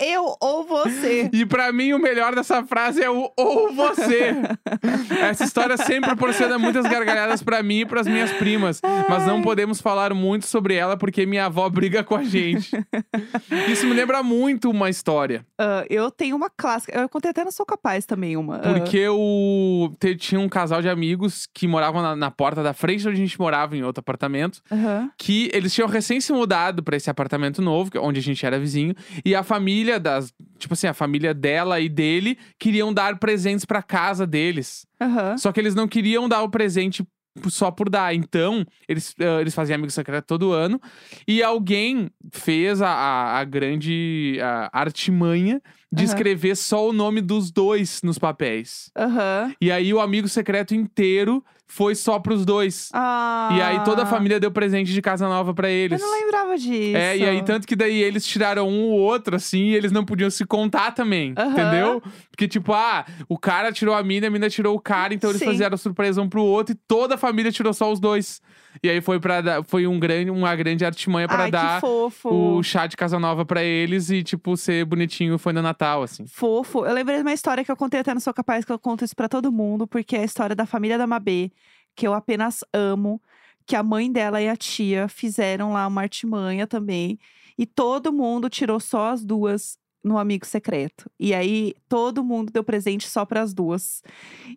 Eu 0.00 0.36
ou 0.40 0.64
você. 0.64 1.30
E 1.32 1.46
pra 1.46 1.72
mim, 1.72 1.92
o 1.92 1.98
melhor 1.98 2.34
dessa 2.34 2.64
frase 2.64 3.02
é 3.02 3.10
o 3.10 3.30
ou 3.36 3.72
você. 3.74 4.32
Essa 5.22 5.44
história 5.44 5.76
sempre 5.76 6.08
proporciona 6.10 6.58
muitas 6.58 6.84
gargalhadas 6.84 7.42
pra 7.42 7.62
mim 7.62 7.80
e 7.80 7.86
pras 7.86 8.06
minhas 8.06 8.32
primas. 8.32 8.80
Mas 9.08 9.26
não 9.26 9.42
podemos 9.42 9.80
falar 9.80 10.12
muito 10.14 10.46
sobre 10.46 10.74
ela 10.74 10.96
porque 10.96 11.24
minha 11.26 11.46
avó 11.46 11.68
briga 11.68 12.02
com 12.02 12.16
a 12.16 12.24
gente. 12.24 12.70
Isso 13.68 13.86
me 13.86 13.94
lembra 13.94 14.22
muito 14.22 14.70
uma 14.70 14.90
história. 14.90 15.44
Ah, 15.58 15.84
eu 15.88 16.10
tenho 16.10 16.36
uma 16.36 16.50
clássica. 16.50 16.98
Eu 17.00 17.08
contei 17.08 17.30
até 17.30 17.44
no 17.44 17.52
Sou 17.52 17.64
Capaz 17.66 18.04
também 18.06 18.36
uma. 18.36 18.56
Ah, 18.56 18.74
Porque 18.74 18.96
eu 18.98 19.94
te- 20.00 20.16
tinha 20.16 20.40
um 20.40 20.48
casal 20.48 20.82
de 20.82 20.88
amigos 20.88 21.46
que 21.54 21.66
moravam 21.68 22.02
na, 22.02 22.16
na 22.16 22.30
porta 22.30 22.62
da 22.62 22.72
frente 22.72 23.06
onde 23.08 23.16
a 23.20 23.24
gente 23.24 23.38
morava, 23.38 23.76
em 23.76 23.82
outro 23.82 24.00
apartamento. 24.00 24.60
aham. 24.70 25.10
Que 25.18 25.50
eles 25.52 25.72
tinham 25.72 25.88
recém 25.88 26.20
se 26.20 26.32
mudado 26.32 26.82
pra 26.82 26.96
esse 26.96 27.08
apartamento 27.10 27.62
novo, 27.62 27.90
onde 28.00 28.18
a 28.18 28.22
gente 28.22 28.44
era 28.44 28.58
vizinho. 28.58 28.94
E 29.24 29.34
a 29.34 29.42
família 29.42 29.83
das. 30.00 30.32
Tipo 30.58 30.74
assim, 30.74 30.86
a 30.86 30.94
família 30.94 31.34
dela 31.34 31.80
e 31.80 31.88
dele 31.88 32.38
queriam 32.58 32.92
dar 32.92 33.18
presentes 33.18 33.64
pra 33.64 33.82
casa 33.82 34.26
deles. 34.26 34.86
Aham. 35.00 35.36
Só 35.36 35.52
que 35.52 35.60
eles 35.60 35.74
não 35.74 35.86
queriam 35.86 36.28
dar 36.28 36.42
o 36.42 36.48
presente 36.48 37.06
só 37.48 37.70
por 37.70 37.88
dar. 37.90 38.14
Então, 38.14 38.64
eles, 38.88 39.14
ah, 39.20 39.40
eles 39.40 39.54
faziam 39.54 39.76
amigo 39.76 39.90
secreto 39.90 40.26
todo 40.26 40.52
ano. 40.52 40.80
E 41.26 41.42
alguém 41.42 42.10
fez 42.32 42.80
a, 42.80 42.88
a, 42.88 43.38
a 43.40 43.44
grande 43.44 44.38
ah, 44.40 44.70
artimanha 44.72 45.60
de 45.92 46.04
Aham. 46.04 46.12
escrever 46.12 46.56
só 46.56 46.88
o 46.88 46.92
nome 46.92 47.20
dos 47.20 47.50
dois 47.50 48.00
nos 48.02 48.18
papéis. 48.18 48.90
Aham. 48.96 49.54
E 49.60 49.70
aí 49.70 49.92
o 49.92 50.00
amigo 50.00 50.28
secreto 50.28 50.74
inteiro 50.74 51.44
foi 51.66 51.94
só 51.94 52.18
pros 52.18 52.44
dois. 52.44 52.88
Ah. 52.92 53.48
E 53.52 53.60
aí 53.60 53.84
toda 53.84 54.02
a 54.02 54.06
família 54.06 54.38
deu 54.38 54.50
presente 54.50 54.92
de 54.92 55.02
casa 55.02 55.28
nova 55.28 55.52
pra 55.54 55.68
Eu 55.70 55.74
eles. 55.74 56.00
não 56.00 56.12
lembrava 56.12 56.56
disso. 56.56 56.96
É, 56.96 57.16
e 57.16 57.24
aí 57.24 57.42
tanto 57.42 57.66
que 57.66 57.74
daí 57.74 58.00
eles 58.02 58.26
tiraram 58.26 58.68
um 58.68 58.90
ou 58.90 58.98
outro, 58.98 59.36
assim, 59.36 59.64
e 59.64 59.74
eles 59.74 59.90
não 59.90 60.04
podiam 60.04 60.30
se 60.30 60.44
contar 60.44 60.92
também, 60.92 61.30
entendeu? 61.30 62.02
Porque, 62.30 62.46
tipo, 62.46 62.72
ah, 62.72 63.04
o 63.28 63.38
cara 63.38 63.72
tirou 63.72 63.94
a 63.94 64.02
mina, 64.02 64.26
a 64.26 64.30
mina 64.30 64.48
tirou 64.48 64.74
o 64.76 64.80
cara, 64.80 65.14
então 65.14 65.30
eles 65.30 65.40
Sim. 65.40 65.50
fizeram 65.50 65.76
surpresa 65.76 66.20
um 66.20 66.28
pro 66.28 66.42
outro 66.42 66.74
e 66.74 66.78
toda 66.86 67.14
a 67.14 67.18
família 67.18 67.50
tirou 67.50 67.72
só 67.72 67.90
os 67.90 67.98
dois. 67.98 68.40
E 68.82 68.90
aí 68.90 69.00
foi 69.00 69.20
para 69.20 69.62
foi 69.64 69.86
um 69.86 69.98
grande, 69.98 70.30
uma 70.30 70.54
grande 70.54 70.84
artimanha 70.84 71.28
pra 71.28 71.44
Ai, 71.44 71.50
dar 71.50 71.80
o 72.24 72.62
chá 72.62 72.86
de 72.86 72.96
casa 72.96 73.18
nova 73.18 73.44
pra 73.44 73.62
eles 73.62 74.10
e, 74.10 74.22
tipo, 74.22 74.56
ser 74.56 74.84
bonitinho 74.84 75.38
foi 75.38 75.52
no 75.52 75.62
Natal, 75.62 76.02
assim. 76.02 76.26
Fofo. 76.26 76.84
Eu 76.84 76.92
lembrei 76.92 77.18
de 77.18 77.22
uma 77.22 77.32
história 77.32 77.64
que 77.64 77.70
eu 77.70 77.76
contei 77.76 78.00
até 78.00 78.12
no 78.12 78.20
Sou 78.20 78.34
Capaz, 78.34 78.64
que 78.64 78.72
eu 78.72 78.78
conto 78.78 79.04
isso 79.04 79.14
pra 79.14 79.28
todo 79.28 79.52
mundo, 79.52 79.86
porque 79.86 80.16
é 80.16 80.20
a 80.20 80.24
história 80.24 80.56
da 80.56 80.66
família 80.66 80.98
da 80.98 81.06
Mabê, 81.06 81.50
que 81.94 82.06
eu 82.06 82.12
apenas 82.12 82.64
amo, 82.72 83.22
que 83.66 83.76
a 83.76 83.82
mãe 83.82 84.10
dela 84.10 84.42
e 84.42 84.48
a 84.48 84.56
tia 84.56 85.08
fizeram 85.08 85.72
lá 85.72 85.86
uma 85.86 86.02
artimanha 86.02 86.66
também, 86.66 87.18
e 87.56 87.64
todo 87.64 88.12
mundo 88.12 88.50
tirou 88.50 88.80
só 88.80 89.10
as 89.10 89.24
duas 89.24 89.78
no 90.02 90.18
amigo 90.18 90.44
secreto. 90.44 91.10
E 91.18 91.32
aí 91.32 91.72
todo 91.88 92.22
mundo 92.22 92.52
deu 92.52 92.62
presente 92.62 93.08
só 93.08 93.24
para 93.24 93.40
as 93.40 93.54
duas. 93.54 94.02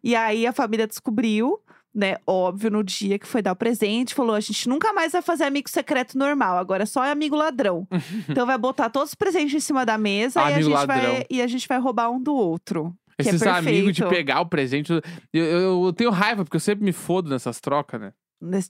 E 0.03 0.13
aí 0.13 0.45
a 0.45 0.51
família 0.51 0.85
descobriu, 0.85 1.61
né, 1.97 2.17
óbvio, 2.27 2.69
no 2.69 2.83
dia 2.83 3.17
que 3.17 3.25
foi 3.25 3.41
dar 3.41 3.53
o 3.53 3.55
presente, 3.55 4.13
falou: 4.13 4.35
a 4.35 4.39
gente 4.39 4.69
nunca 4.69 4.93
mais 4.93 5.13
vai 5.13 5.21
fazer 5.23 5.45
amigo 5.45 5.67
secreto 5.67 6.15
normal, 6.15 6.59
agora 6.59 6.83
é 6.83 6.85
só 6.85 7.01
amigo 7.01 7.35
ladrão. 7.35 7.87
então 8.29 8.45
vai 8.45 8.57
botar 8.57 8.91
todos 8.91 9.09
os 9.09 9.15
presentes 9.15 9.55
em 9.55 9.59
cima 9.59 9.83
da 9.83 9.97
mesa 9.97 10.39
e 10.39 10.43
a, 10.43 10.61
gente 10.61 10.71
ladrão. 10.71 11.13
vai, 11.13 11.25
e 11.27 11.41
a 11.41 11.47
gente 11.47 11.67
vai 11.67 11.79
roubar 11.79 12.11
um 12.11 12.21
do 12.21 12.35
outro. 12.35 12.95
é 13.17 13.23
Esses 13.23 13.41
amigos 13.41 13.95
de 13.95 14.05
pegar 14.05 14.41
o 14.41 14.45
presente. 14.45 14.91
Eu, 14.93 15.01
eu, 15.33 15.85
eu 15.85 15.93
tenho 15.93 16.11
raiva, 16.11 16.43
porque 16.43 16.57
eu 16.57 16.61
sempre 16.61 16.85
me 16.85 16.91
fodo 16.93 17.31
nessas 17.31 17.59
trocas, 17.59 17.99
né? 17.99 18.13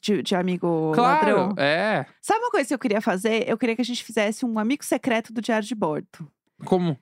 De, 0.01 0.23
de 0.23 0.33
amigo 0.33 0.93
claro, 0.95 1.37
ladrão. 1.37 1.55
é. 1.57 2.05
Sabe 2.21 2.39
uma 2.39 2.51
coisa 2.51 2.69
que 2.69 2.73
eu 2.73 2.79
queria 2.79 3.01
fazer? 3.01 3.43
Eu 3.45 3.57
queria 3.57 3.75
que 3.75 3.81
a 3.81 3.85
gente 3.85 4.01
fizesse 4.01 4.45
um 4.45 4.57
amigo 4.57 4.85
secreto 4.85 5.33
do 5.33 5.41
diário 5.41 5.67
de 5.67 5.75
bordo. 5.75 6.31
Como? 6.63 6.97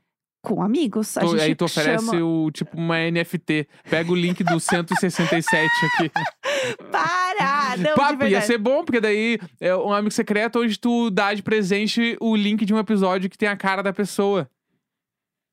Com 0.46 0.62
amigos. 0.62 1.18
A 1.18 1.22
Tu- 1.22 1.30
gente 1.32 1.42
aí 1.42 1.56
tu 1.56 1.66
oferece 1.66 2.06
chama... 2.06 2.24
o, 2.24 2.52
tipo, 2.52 2.78
uma 2.78 2.98
NFT. 3.12 3.68
Pega 3.90 4.12
o 4.12 4.16
link 4.16 4.44
do 4.44 4.60
167 4.60 5.70
aqui. 5.86 6.12
Para! 6.92 7.78
Não, 7.78 7.96
Papo, 7.96 8.26
ia 8.26 8.42
ser 8.42 8.58
bom, 8.58 8.84
porque 8.84 9.02
daí 9.02 9.40
é 9.60 9.76
um 9.76 9.92
amigo 9.92 10.12
secreto 10.12 10.60
onde 10.62 10.80
tu 10.80 11.10
dá 11.10 11.34
de 11.34 11.42
presente 11.44 12.16
o 12.22 12.36
link 12.36 12.66
de 12.66 12.74
um 12.74 12.80
episódio 12.80 13.30
que 13.30 13.38
tem 13.38 13.50
a 13.50 13.58
cara 13.58 13.82
da 13.82 13.92
pessoa. 13.92 14.50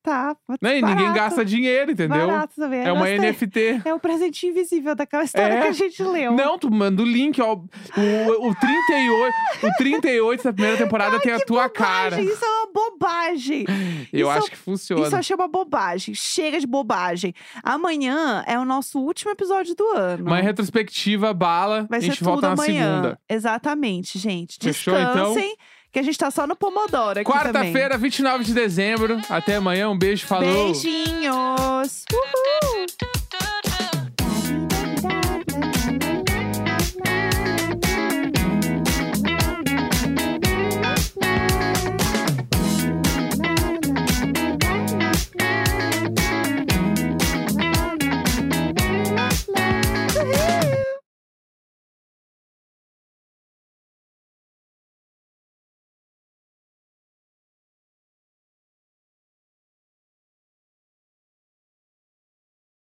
Tá, 0.03 0.35
Né? 0.61 0.79
E 0.79 0.83
ninguém 0.83 1.13
gasta 1.13 1.45
dinheiro, 1.45 1.93
entendeu? 1.93 2.27
Barato 2.27 2.55
também. 2.57 2.81
É 2.81 2.89
eu 2.89 2.95
uma 2.95 3.09
gostei. 3.09 3.19
NFT. 3.31 3.83
É 3.85 3.95
o 3.95 4.01
presente 4.01 4.47
invisível 4.47 4.95
daquela 4.97 5.23
história 5.23 5.55
É. 5.55 5.63
que 5.63 5.69
a 5.69 5.73
gente 5.73 6.03
leu. 6.03 6.33
Não, 6.33 6.59
tu 6.59 6.69
manda 6.71 7.03
o 7.03 7.05
link, 7.07 7.41
ó. 7.41 7.55
O, 7.55 8.49
o 8.49 8.55
38, 8.55 9.35
o 9.63 9.73
38 9.79 10.43
da 10.45 10.53
primeira 10.53 10.77
temporada 10.79 11.21
tem 11.21 11.33
a 11.33 11.39
tua 11.41 11.69
cara. 11.69 12.17
Bobagem, 12.17 12.33
Isso 12.33 12.45
é 12.45 12.49
uma 12.49 12.73
bobagem. 12.73 13.65
Eu 14.13 14.29
isso 14.29 14.39
acho 14.39 14.51
que 14.51 14.57
funciona. 14.57 15.03
Isso 15.07 15.15
eu 15.15 15.19
achei 15.21 15.37
uma 15.37 15.47
bobagem. 15.49 16.15
Chega 16.15 16.59
de 16.59 16.67
bobagem. 16.67 17.33
Amanhã 17.63 18.43
é 18.47 18.59
o 18.59 18.65
nosso 18.65 18.99
último 18.99 19.31
episódio 19.31 19.75
do 19.75 19.87
ano. 19.91 20.27
Uma 20.27 20.41
retrospectiva 20.41 21.33
bala. 21.33 21.87
Vai 21.89 21.99
a 21.99 22.03
ser 22.03 22.09
gente 22.09 22.19
tudo 22.19 22.25
volta 22.31 22.47
na 22.49 22.53
amanhã. 22.55 22.91
segunda. 22.95 23.19
Exatamente, 23.29 24.19
gente. 24.19 24.59
Fechou, 24.61 24.95
então? 24.99 25.13
Descansem, 25.35 25.57
que 25.93 25.99
a 25.99 26.03
gente 26.03 26.17
tá 26.19 26.31
só 26.31 26.47
no 26.47 26.57
Pomodoro 26.57 27.21
aqui. 27.21 27.31
Quarta-feira, 27.31 27.99
29 27.99 28.45
de 28.45 28.55
dezembro. 28.55 29.21
Até 29.29 29.57
amanhã. 29.57 29.91
Um 29.91 29.99
beijo, 29.99 30.27
falou. 30.27 30.73
Beijinhos. 30.73 32.05
Uhul. 32.11 33.22